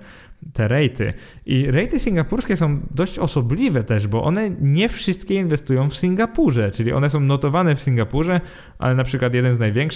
[0.52, 1.12] te rejty.
[1.46, 6.92] I rejty singapurskie są dość osobliwe też, bo one nie wszystkie inwestują w Singapurze, czyli
[6.92, 8.40] one są notowane w Singapurze,
[8.78, 9.89] ale na przykład jeden z największych,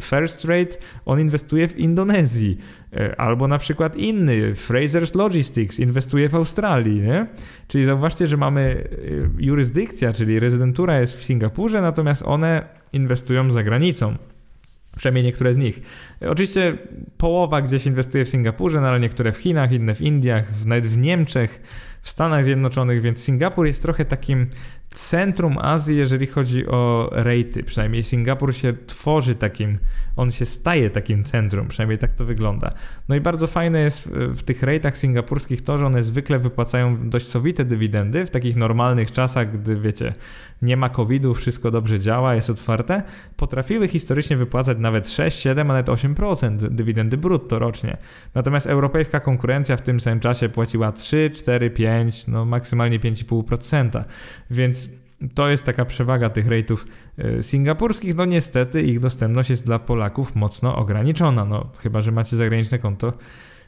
[0.00, 0.76] First Rate,
[1.06, 2.58] on inwestuje w Indonezji.
[2.92, 7.26] E, albo na przykład inny, Fraser's Logistics, inwestuje w Australii, nie?
[7.68, 8.88] Czyli zauważcie, że mamy
[9.40, 12.62] e, jurysdykcja, czyli rezydentura jest w Singapurze, natomiast one
[12.92, 14.16] inwestują za granicą.
[14.96, 15.80] Przynajmniej niektóre z nich.
[16.20, 16.78] Oczywiście
[17.18, 20.98] połowa gdzieś inwestuje w Singapurze, no ale niektóre w Chinach, inne w Indiach, nawet w
[20.98, 21.60] Niemczech,
[22.02, 24.46] w Stanach Zjednoczonych, więc Singapur jest trochę takim
[24.94, 27.62] centrum Azji, jeżeli chodzi o rejty.
[27.62, 29.78] Przynajmniej Singapur się tworzy takim,
[30.16, 32.72] on się staje takim centrum, przynajmniej tak to wygląda.
[33.08, 37.26] No i bardzo fajne jest w tych rejtach singapurskich to, że one zwykle wypłacają dość
[37.26, 40.14] sowite dywidendy w takich normalnych czasach, gdy wiecie,
[40.62, 43.02] nie ma COVID-u, wszystko dobrze działa, jest otwarte.
[43.36, 47.96] Potrafiły historycznie wypłacać nawet 6, 7, a nawet 8% dywidendy brutto rocznie.
[48.34, 54.04] Natomiast europejska konkurencja w tym samym czasie płaciła 3, 4, 5, no maksymalnie 5,5%.
[54.50, 54.83] Więc
[55.34, 56.86] to jest taka przewaga tych rejtów
[57.18, 58.14] e, singapurskich.
[58.14, 61.44] No niestety ich dostępność jest dla Polaków mocno ograniczona.
[61.44, 63.12] No chyba, że macie zagraniczne konto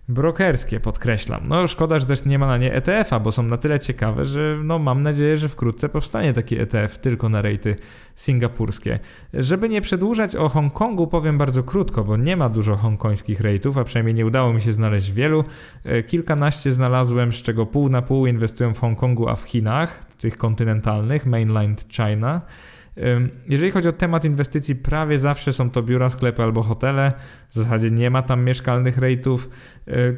[0.08, 1.40] brokerskie, podkreślam.
[1.48, 4.58] No szkoda, że też nie ma na nie ETF-a, bo są na tyle ciekawe, że
[4.64, 7.76] no mam nadzieję, że wkrótce powstanie taki ETF tylko na rejty
[8.14, 8.98] singapurskie.
[9.34, 13.84] Żeby nie przedłużać o Hongkongu, powiem bardzo krótko, bo nie ma dużo hongkońskich rejtów, a
[13.84, 15.44] przynajmniej nie udało mi się znaleźć wielu.
[15.84, 20.36] E, kilkanaście znalazłem, z czego pół na pół inwestują w Hongkongu, a w Chinach, tych
[20.36, 22.40] kontynentalnych, mainland China.
[23.48, 27.12] Jeżeli chodzi o temat inwestycji, prawie zawsze są to biura, sklepy albo hotele.
[27.50, 29.50] W zasadzie nie ma tam mieszkalnych rejtów.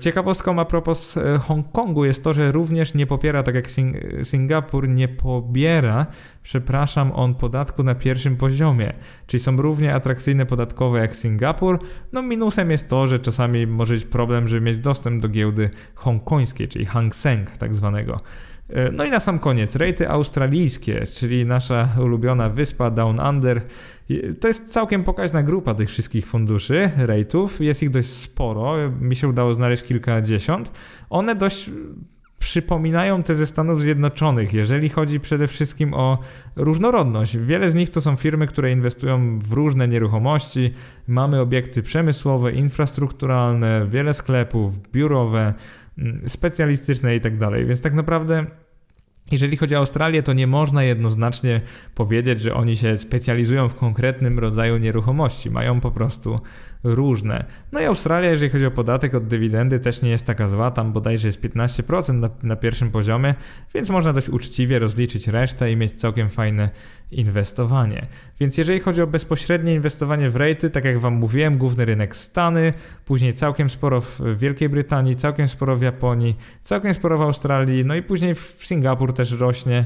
[0.00, 4.88] Ciekawostką a propos e, Hongkongu jest to, że również nie popiera, tak jak Sing Singapur
[4.88, 6.06] nie pobiera,
[6.42, 8.92] przepraszam, on podatku na pierwszym poziomie.
[9.26, 11.78] Czyli są równie atrakcyjne podatkowo jak Singapur.
[12.12, 16.68] No minusem jest to, że czasami może być problem, żeby mieć dostęp do giełdy hongkońskiej,
[16.68, 18.20] czyli Hang Seng tak zwanego.
[18.70, 23.62] E, no i na sam koniec, rejty australijskie, czyli nasza ulubiona wyspa Down Under.
[24.40, 27.60] To jest całkiem pokaźna grupa tych wszystkich funduszy, rejtów.
[27.60, 28.90] Jest ich dość sporo.
[29.00, 30.72] Mi się udało znaleźć kilkadziesiąt.
[31.10, 31.70] One dość
[32.38, 36.18] przypominają te ze Stanów Zjednoczonych, jeżeli chodzi przede wszystkim o
[36.56, 37.38] różnorodność.
[37.38, 40.72] Wiele z nich to są firmy, które inwestują w różne nieruchomości.
[41.06, 45.54] Mamy obiekty przemysłowe, infrastrukturalne, wiele sklepów, biurowe,
[46.26, 47.38] specjalistyczne itd.
[47.38, 48.46] Tak Więc tak naprawdę
[49.30, 51.60] jeżeli chodzi o Australię, to nie można jednoznacznie
[51.94, 55.50] powiedzieć, że oni się specjalizują w konkretnym rodzaju nieruchomości.
[55.50, 56.40] Mają po prostu
[56.94, 57.44] różne.
[57.72, 60.92] No i Australia, jeżeli chodzi o podatek od dywidendy, też nie jest taka zła, tam
[60.92, 63.34] bodajże jest 15% na, na pierwszym poziomie,
[63.74, 66.70] więc można dość uczciwie rozliczyć resztę i mieć całkiem fajne
[67.10, 68.06] inwestowanie.
[68.40, 72.72] Więc jeżeli chodzi o bezpośrednie inwestowanie w rejty, tak jak Wam mówiłem, główny rynek Stany,
[73.04, 77.94] później całkiem sporo w Wielkiej Brytanii, całkiem sporo w Japonii, całkiem sporo w Australii, no
[77.94, 79.84] i później w Singapur też rośnie.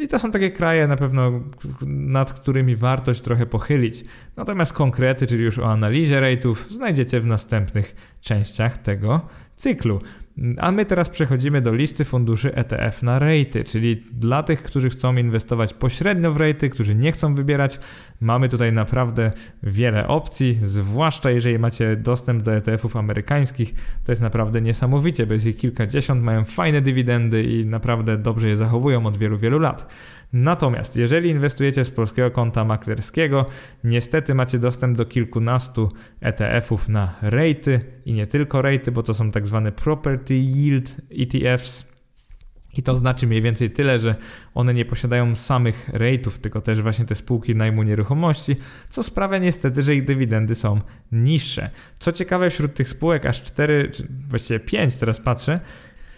[0.00, 1.40] I to są takie kraje na pewno,
[1.86, 4.04] nad którymi wartość trochę pochylić.
[4.36, 9.20] Natomiast konkrety, czyli już o analizie rate'ów, znajdziecie w następnych częściach tego
[9.54, 10.00] cyklu.
[10.58, 15.16] A my teraz przechodzimy do listy funduszy ETF na rejty, czyli dla tych, którzy chcą
[15.16, 17.80] inwestować pośrednio w rejty, którzy nie chcą wybierać,
[18.20, 19.32] mamy tutaj naprawdę
[19.62, 23.74] wiele opcji, zwłaszcza jeżeli macie dostęp do ETF-ów amerykańskich,
[24.04, 28.56] to jest naprawdę niesamowicie, bo jest ich kilkadziesiąt, mają fajne dywidendy i naprawdę dobrze je
[28.56, 29.86] zachowują od wielu, wielu lat.
[30.32, 33.46] Natomiast jeżeli inwestujecie z polskiego konta maklerskiego,
[33.84, 39.30] niestety macie dostęp do kilkunastu ETF-ów na rejty i nie tylko rejty, bo to są
[39.30, 41.96] tak zwane property yield ETFs.
[42.76, 44.14] I to znaczy mniej więcej tyle, że
[44.54, 48.56] one nie posiadają samych rate'ów, tylko też właśnie te spółki najmu nieruchomości,
[48.88, 50.80] co sprawia niestety, że ich dywidendy są
[51.12, 51.70] niższe.
[51.98, 55.60] Co ciekawe, wśród tych spółek aż 4, czy właściwie 5 teraz patrzę,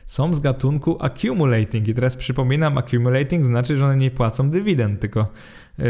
[0.09, 1.89] są z gatunku accumulating.
[1.89, 5.29] I teraz przypominam, accumulating znaczy, że one nie płacą dywidend, tylko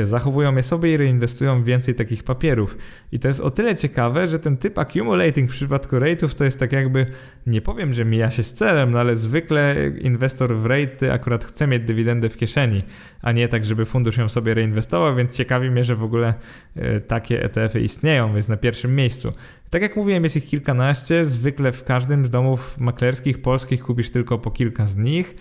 [0.03, 2.77] zachowują je sobie i reinwestują więcej takich papierów.
[3.13, 6.59] I to jest o tyle ciekawe, że ten typ accumulating w przypadku rate'ów to jest
[6.59, 7.07] tak jakby,
[7.47, 11.67] nie powiem, że mija się z celem, no ale zwykle inwestor w rate akurat chce
[11.67, 12.83] mieć dywidendę w kieszeni,
[13.23, 16.35] a nie tak, żeby fundusz ją sobie reinwestował, więc ciekawi mnie, że w ogóle
[16.77, 19.33] e, takie ETF-y istnieją, jest na pierwszym miejscu.
[19.71, 24.39] Tak jak mówiłem, jest ich kilkanaście, zwykle w każdym z domów maklerskich polskich kupisz tylko
[24.39, 25.35] po kilka z nich.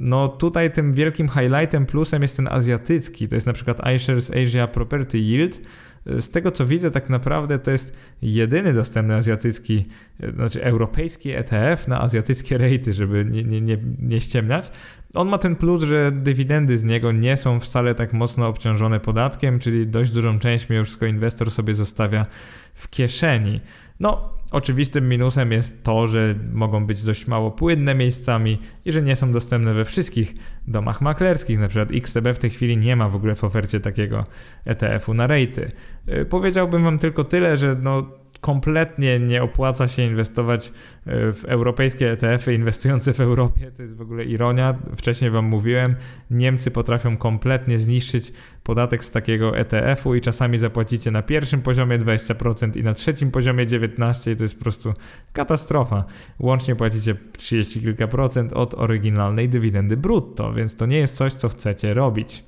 [0.00, 4.66] No tutaj tym wielkim highlightem, plusem jest ten azjatycki, to jest na przykład iShares Asia
[4.66, 5.60] Property Yield.
[6.06, 9.86] Z tego co widzę, tak naprawdę to jest jedyny dostępny azjatycki,
[10.34, 14.72] znaczy europejski ETF na azjatyckie rejty, żeby nie, nie, nie, nie ściemniać.
[15.14, 19.58] On ma ten plus, że dywidendy z niego nie są wcale tak mocno obciążone podatkiem,
[19.58, 22.26] czyli dość dużą część wszystko inwestor sobie zostawia
[22.74, 23.60] w kieszeni.
[24.00, 29.16] No, oczywistym minusem jest to, że mogą być dość mało płynne miejscami i że nie
[29.16, 30.34] są dostępne we wszystkich
[30.66, 31.58] domach maklerskich.
[31.58, 34.24] Na przykład XTB w tej chwili nie ma w ogóle w ofercie takiego
[34.64, 35.70] ETF-u na rejty.
[36.08, 40.72] Y, powiedziałbym Wam tylko tyle, że no, kompletnie nie opłaca się inwestować
[41.06, 43.70] e, w europejskie ETF-y inwestujące w Europie.
[43.70, 44.74] To jest w ogóle ironia.
[44.96, 45.96] Wcześniej Wam mówiłem,
[46.30, 48.32] Niemcy potrafią kompletnie zniszczyć
[48.62, 53.66] podatek z takiego ETF-u i czasami zapłacicie na pierwszym poziomie 20% i na trzecim poziomie
[53.66, 54.94] 19% i to jest po prostu
[55.32, 56.04] katastrofa.
[56.38, 61.48] Łącznie płacicie 30 kilka procent od oryginalnej dywidendy brutto, więc to nie jest coś, co
[61.48, 62.44] chcecie robić.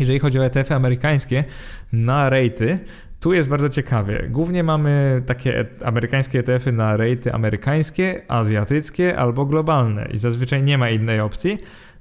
[0.00, 1.44] Jeżeli chodzi o ETF-y amerykańskie,
[1.92, 2.78] na rejty
[3.26, 4.28] tu jest bardzo ciekawie.
[4.30, 10.90] Głównie mamy takie amerykańskie ETF-y na rejty amerykańskie, azjatyckie albo globalne i zazwyczaj nie ma
[10.90, 11.58] innej opcji.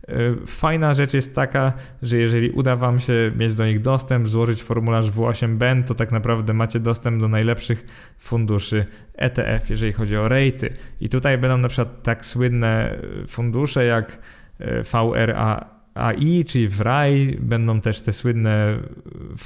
[0.07, 0.13] E,
[0.47, 5.11] fajna rzecz jest taka, że jeżeli uda Wam się mieć do nich dostęp, złożyć formularz
[5.11, 7.85] W8BEN, to tak naprawdę macie dostęp do najlepszych
[8.17, 10.73] funduszy ETF, jeżeli chodzi o rejty.
[11.01, 12.97] I tutaj będą na przykład tak słynne
[13.27, 14.19] fundusze jak
[14.59, 18.79] e, VRA AI, czyli w RAI, będą też te słynne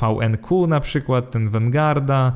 [0.02, 2.34] VNQ na przykład, ten Vanguarda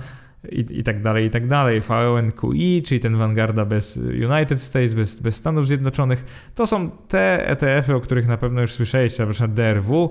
[0.51, 1.81] i, i tak dalej, i tak dalej.
[1.81, 6.51] VNQI, czyli ten Vanguarda bez United States, bez, bez Stanów Zjednoczonych.
[6.55, 10.09] To są te ETF-y, o których na pewno już słyszeliście, na przykład DRW.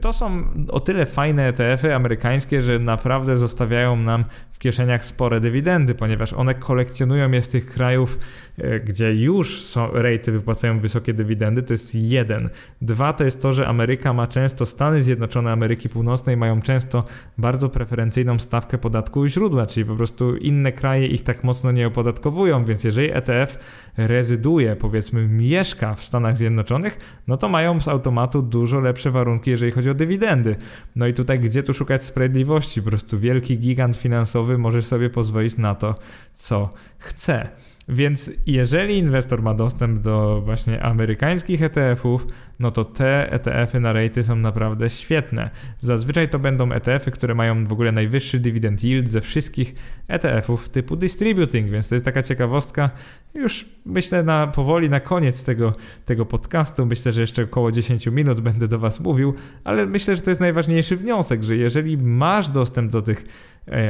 [0.00, 4.24] To są o tyle fajne ETF-y amerykańskie, że naprawdę zostawiają nam
[4.58, 8.18] w kieszeniach spore dywidendy, ponieważ one kolekcjonują je z tych krajów,
[8.58, 12.48] e, gdzie już są, rejty wypłacają wysokie dywidendy, to jest jeden.
[12.82, 17.04] Dwa to jest to, że Ameryka ma często, Stany Zjednoczone Ameryki Północnej mają często
[17.38, 21.86] bardzo preferencyjną stawkę podatku u źródła, czyli po prostu inne kraje ich tak mocno nie
[21.86, 23.58] opodatkowują, więc jeżeli ETF
[23.96, 29.67] rezyduje, powiedzmy mieszka w Stanach Zjednoczonych, no to mają z automatu dużo lepsze warunki, jeżeli
[29.70, 30.56] chodzi o dywidendy.
[30.96, 32.82] No i tutaj gdzie tu szukać sprawiedliwości?
[32.82, 35.94] Po prostu wielki gigant finansowy może sobie pozwolić na to,
[36.34, 37.50] co chce.
[37.88, 42.26] Więc jeżeli inwestor ma dostęp do właśnie amerykańskich ETF-ów,
[42.58, 45.50] no to te ETF-y na rejty są naprawdę świetne.
[45.78, 49.74] Zazwyczaj to będą ETF-y, które mają w ogóle najwyższy dividend yield ze wszystkich
[50.08, 52.90] ETF-ów typu distributing, więc to jest taka ciekawostka.
[53.34, 55.74] Już myślę na powoli na koniec tego,
[56.04, 59.34] tego podcastu, myślę, że jeszcze około 10 minut będę do Was mówił,
[59.64, 63.24] ale myślę, że to jest najważniejszy wniosek, że jeżeli masz dostęp do tych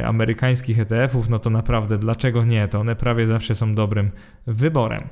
[0.05, 2.67] amerykańskich ETF-ów, no to naprawdę dlaczego nie?
[2.67, 4.11] To one prawie zawsze są dobrym
[4.47, 5.03] wyborem.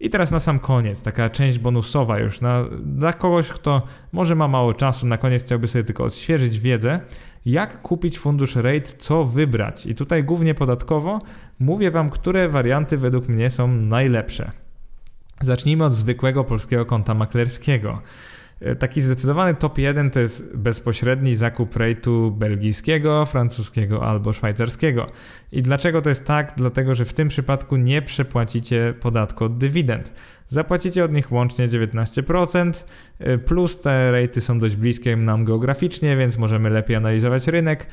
[0.00, 4.48] I teraz na sam koniec, taka część bonusowa już na, dla kogoś, kto może ma
[4.48, 7.00] mało czasu, na koniec chciałby sobie tylko odświeżyć wiedzę,
[7.46, 9.86] jak kupić fundusz RATE, co wybrać.
[9.86, 11.20] I tutaj głównie podatkowo
[11.58, 14.50] mówię Wam, które warianty według mnie są najlepsze.
[15.40, 17.98] Zacznijmy od zwykłego polskiego konta maklerskiego.
[18.60, 25.06] E, taki zdecydowany top 1 to jest bezpośredni zakup rate'u belgijskiego, francuskiego albo szwajcarskiego.
[25.52, 26.52] I dlaczego to jest tak?
[26.56, 30.12] Dlatego, że w tym przypadku nie przepłacicie podatku od dywidend.
[30.48, 32.86] Zapłacicie od nich łącznie 19%,
[33.18, 37.86] e, plus te rejty są dość bliskie nam geograficznie, więc możemy lepiej analizować rynek.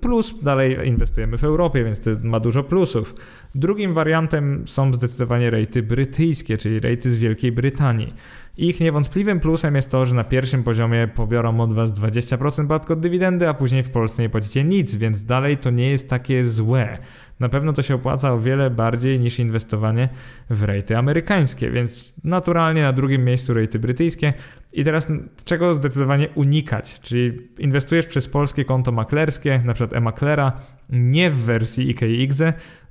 [0.00, 3.14] Plus dalej inwestujemy w Europie, więc to ma dużo plusów.
[3.54, 8.14] Drugim wariantem są zdecydowanie rejty brytyjskie, czyli rejty z Wielkiej Brytanii.
[8.58, 13.00] Ich niewątpliwym plusem jest to, że na pierwszym poziomie pobiorą od Was 20% podatku od
[13.00, 16.98] dywidendy, a później w Polsce nie płacicie nic, więc dalej to nie jest takie złe.
[17.40, 20.08] Na pewno to się opłaca o wiele bardziej niż inwestowanie
[20.50, 24.32] w rejty amerykańskie, więc naturalnie na drugim miejscu rejty brytyjskie.
[24.72, 25.08] I teraz
[25.44, 27.00] czego zdecydowanie unikać?
[27.00, 30.52] Czyli inwestujesz przez polskie konto maklerskie, na przykład e-maklera,
[30.90, 32.42] nie w wersji IKX,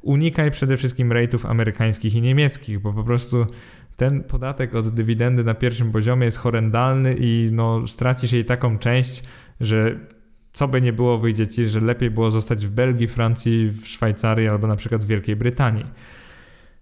[0.02, 3.48] unikaj przede wszystkim rejtów amerykańskich i niemieckich, bo po prostu
[3.96, 9.24] ten podatek od dywidendy na pierwszym poziomie jest horrendalny i no, stracisz jej taką część,
[9.60, 10.00] że
[10.52, 14.48] co by nie było, wyjdzie ci, że lepiej było zostać w Belgii, Francji, w Szwajcarii
[14.48, 15.86] albo na przykład w Wielkiej Brytanii.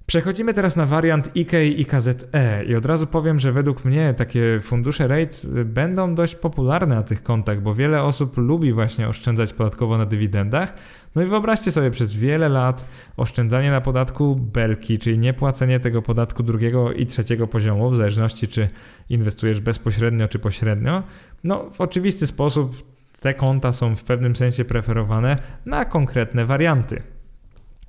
[0.05, 4.59] Przechodzimy teraz na wariant IK i KZE i od razu powiem, że według mnie takie
[4.61, 9.97] fundusze REITs będą dość popularne na tych kontach, bo wiele osób lubi właśnie oszczędzać podatkowo
[9.97, 10.74] na dywidendach.
[11.16, 12.86] No i wyobraźcie sobie przez wiele lat
[13.18, 18.70] oszczędzanie na podatku belki, czyli niepłacenie tego podatku drugiego i trzeciego poziomu, w zależności czy
[19.09, 21.03] inwestujesz bezpośrednio czy pośrednio.
[21.43, 27.01] No w oczywisty sposób te konta są w pewnym sensie preferowane na konkretne warianty.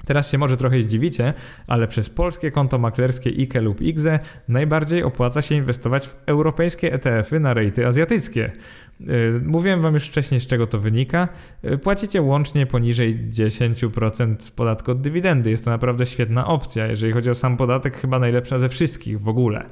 [0.04, 1.34] Teraz się może trochę zdziwicie,
[1.66, 4.18] ale przez polskie konto maklerskie IKE lub IGZE
[4.48, 8.52] najbardziej opłaca się inwestować w europejskie ETF-y na rejty azjatyckie.
[9.00, 11.28] Y, mówiłem Wam już wcześniej, z czego to wynika.
[11.64, 15.50] Y, płacicie łącznie poniżej 10% podatku od dywidendy.
[15.50, 16.86] Jest to naprawdę świetna opcja.
[16.86, 19.64] Jeżeli chodzi o sam podatek, chyba najlepsza ze wszystkich w ogóle.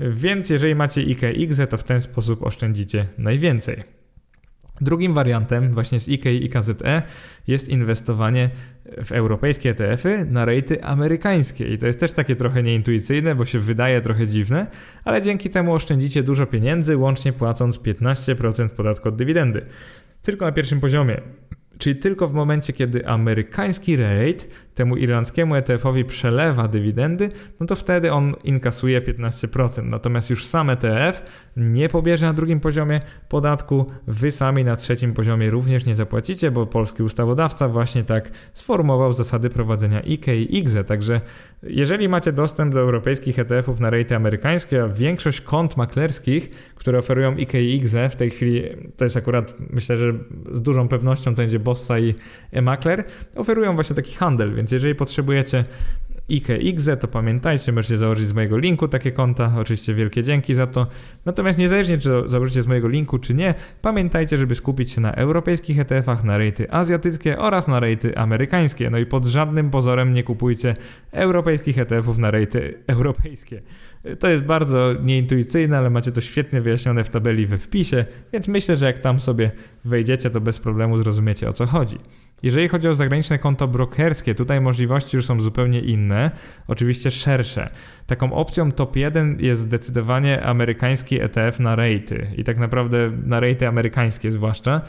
[0.00, 1.02] Więc jeżeli macie
[1.32, 3.97] IGZE, to w ten sposób oszczędzicie najwięcej.
[4.80, 7.02] Drugim wariantem właśnie z IKEA i KZE
[7.46, 8.50] jest inwestowanie
[9.04, 11.68] w europejskie ETF-y na rejty amerykańskie.
[11.68, 14.66] I to jest też takie trochę nieintuicyjne, bo się wydaje trochę dziwne,
[15.04, 19.66] ale dzięki temu oszczędzicie dużo pieniędzy, łącznie płacąc 15% podatku od dywidendy.
[20.22, 21.20] Tylko na pierwszym poziomie.
[21.78, 28.12] Czyli tylko w momencie, kiedy amerykański rate temu irlandzkiemu ETF-owi przelewa dywidendy, no to wtedy
[28.12, 29.84] on inkasuje 15%.
[29.84, 31.22] Natomiast już sam ETF
[31.56, 36.66] nie pobierze na drugim poziomie podatku, wy sami na trzecim poziomie również nie zapłacicie, bo
[36.66, 40.64] polski ustawodawca właśnie tak sformułował zasady prowadzenia IK i.
[40.86, 41.20] Także
[41.62, 47.36] jeżeli macie dostęp do europejskich ETF-ów na rejty amerykańskie, a większość kont maklerskich, które oferują
[47.36, 48.62] IK i w tej chwili,
[48.96, 50.12] to jest akurat myślę, że
[50.52, 52.14] z dużą pewnością to będzie Bossa i
[52.52, 53.04] e-makler,
[53.36, 55.64] oferują właśnie taki handel, więc jeżeli potrzebujecie
[56.30, 60.86] IKE to pamiętajcie, możecie założyć z mojego linku takie konta, oczywiście wielkie dzięki za to.
[61.24, 65.78] Natomiast niezależnie czy założycie z mojego linku czy nie, pamiętajcie, żeby skupić się na europejskich
[65.78, 68.90] ETF-ach, na rejty azjatyckie oraz na rejty amerykańskie.
[68.90, 70.74] No i pod żadnym pozorem nie kupujcie
[71.12, 73.62] europejskich ETF-ów na rejty europejskie.
[74.18, 78.76] To jest bardzo nieintuicyjne, ale macie to świetnie wyjaśnione w tabeli we wpisie, więc myślę,
[78.76, 79.50] że jak tam sobie
[79.84, 81.98] wejdziecie, to bez problemu zrozumiecie o co chodzi.
[82.42, 86.30] Jeżeli chodzi o zagraniczne konto brokerskie, tutaj możliwości już są zupełnie inne,
[86.68, 87.70] oczywiście szersze.
[88.06, 93.68] Taką opcją top 1 jest zdecydowanie amerykański ETF na rejty i tak naprawdę na rejty
[93.68, 94.80] amerykańskie zwłaszcza.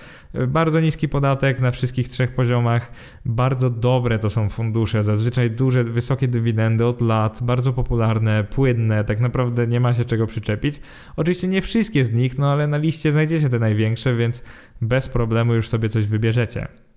[0.47, 2.91] Bardzo niski podatek na wszystkich trzech poziomach,
[3.25, 9.19] bardzo dobre to są fundusze, zazwyczaj duże, wysokie dywidendy od lat, bardzo popularne, płynne, tak
[9.19, 10.81] naprawdę nie ma się czego przyczepić.
[11.15, 14.43] Oczywiście nie wszystkie z nich, no ale na liście znajdziecie te największe, więc
[14.81, 16.88] bez problemu już sobie coś wybierzecie.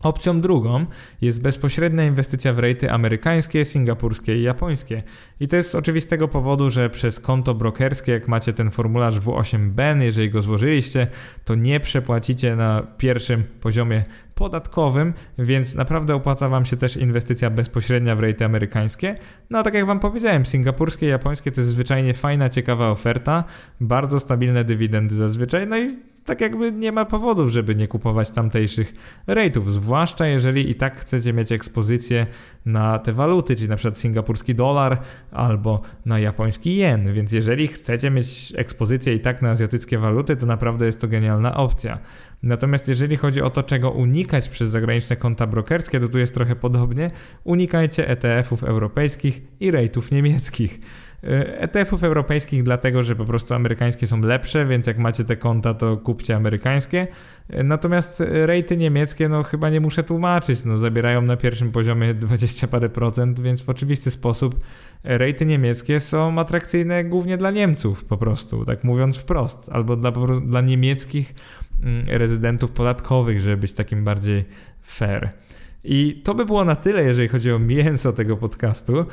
[0.00, 0.86] Opcją drugą
[1.20, 5.02] jest bezpośrednia inwestycja w rejty amerykańskie, singapurskie i japońskie.
[5.40, 10.00] I to jest z oczywistego powodu, że przez konto brokerskie, jak macie ten formularz W8BEN,
[10.00, 11.06] jeżeli go złożyliście,
[11.44, 18.16] to nie przepłacicie na pierwszym poziomie podatkowym, więc naprawdę opłaca Wam się też inwestycja bezpośrednia
[18.16, 19.16] w rejty amerykańskie.
[19.50, 23.44] No a tak jak Wam powiedziałem, singapurskie i japońskie to jest zwyczajnie fajna, ciekawa oferta,
[23.80, 28.94] bardzo stabilne dywidendy zazwyczaj, no i tak jakby nie ma powodów, żeby nie kupować tamtejszych
[29.28, 32.26] rate'ów, zwłaszcza jeżeli i tak chcecie mieć ekspozycję
[32.64, 35.00] na te waluty, czyli na przykład singapurski dolar
[35.30, 40.46] albo na japoński jen, więc jeżeli chcecie mieć ekspozycję i tak na azjatyckie waluty, to
[40.46, 41.98] naprawdę jest to genialna opcja.
[42.42, 46.56] Natomiast jeżeli chodzi o to, czego unikać przez zagraniczne konta brokerskie, to tu jest trochę
[46.56, 47.10] podobnie.
[47.44, 50.80] Unikajcie ETF-ów europejskich i rate'ów niemieckich.
[51.58, 55.96] ETF-ów europejskich, dlatego że po prostu amerykańskie są lepsze, więc jak macie te konta, to
[55.96, 57.06] kupcie amerykańskie.
[57.64, 62.88] Natomiast rejty niemieckie, no chyba nie muszę tłumaczyć, no zabierają na pierwszym poziomie 20 parę
[62.88, 64.60] procent, więc w oczywisty sposób
[65.04, 70.12] rejty niemieckie są atrakcyjne głównie dla Niemców po prostu, tak mówiąc wprost, albo dla,
[70.42, 71.34] dla niemieckich
[71.82, 74.44] mm, rezydentów podatkowych, żeby być takim bardziej
[74.82, 75.32] fair.
[75.88, 79.06] I to by było na tyle, jeżeli chodzi o mięso tego podcastu.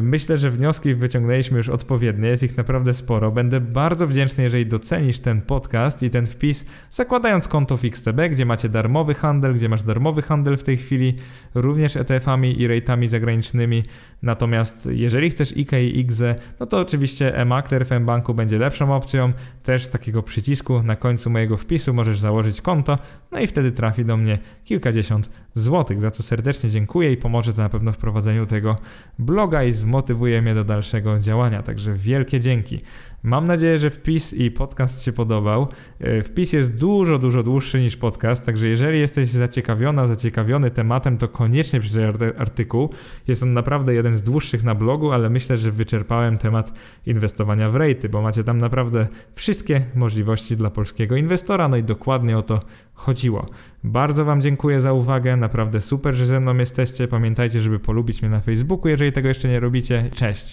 [0.00, 3.30] Myślę, że wnioski wyciągnęliśmy już odpowiednie, jest ich naprawdę sporo.
[3.30, 8.46] Będę bardzo wdzięczny, jeżeli docenisz ten podcast i ten wpis, zakładając konto w XTB, gdzie
[8.46, 11.14] macie darmowy handel, gdzie masz darmowy handel w tej chwili,
[11.54, 13.82] również ETF-ami i rate'ami zagranicznymi.
[14.22, 19.32] Natomiast jeżeli chcesz IK i IGZE, no to oczywiście e-makler w banku będzie lepszą opcją.
[19.62, 22.98] Też z takiego przycisku na końcu mojego wpisu możesz założyć konto,
[23.32, 27.62] no i wtedy trafi do mnie kilkadziesiąt złotych, za co serdecznie dziękuję i pomoże to
[27.62, 28.76] na pewno w prowadzeniu tego
[29.18, 31.62] bloga i zmotywuje mnie do dalszego działania.
[31.62, 32.80] Także wielkie dzięki.
[33.22, 35.68] Mam nadzieję, że wpis i podcast się podobał.
[36.00, 41.28] E, wpis jest dużo, dużo dłuższy niż podcast, także jeżeli jesteś zaciekawiona, zaciekawiony tematem, to
[41.28, 42.90] koniecznie przeczytaj artykuł.
[43.28, 46.72] Jest on naprawdę jeden z dłuższych na blogu, ale myślę, że wyczerpałem temat
[47.06, 52.38] inwestowania w rejty, bo macie tam naprawdę wszystkie możliwości dla polskiego inwestora, no i dokładnie
[52.38, 52.60] o to
[52.94, 53.46] chodziło.
[53.84, 57.08] Bardzo Wam dziękuję za uwagę, naprawdę super, że ze mną jesteście.
[57.08, 60.10] Pamiętajcie, żeby polubić mnie na Facebooku, jeżeli tego jeszcze nie robicie.
[60.14, 60.50] Cześć!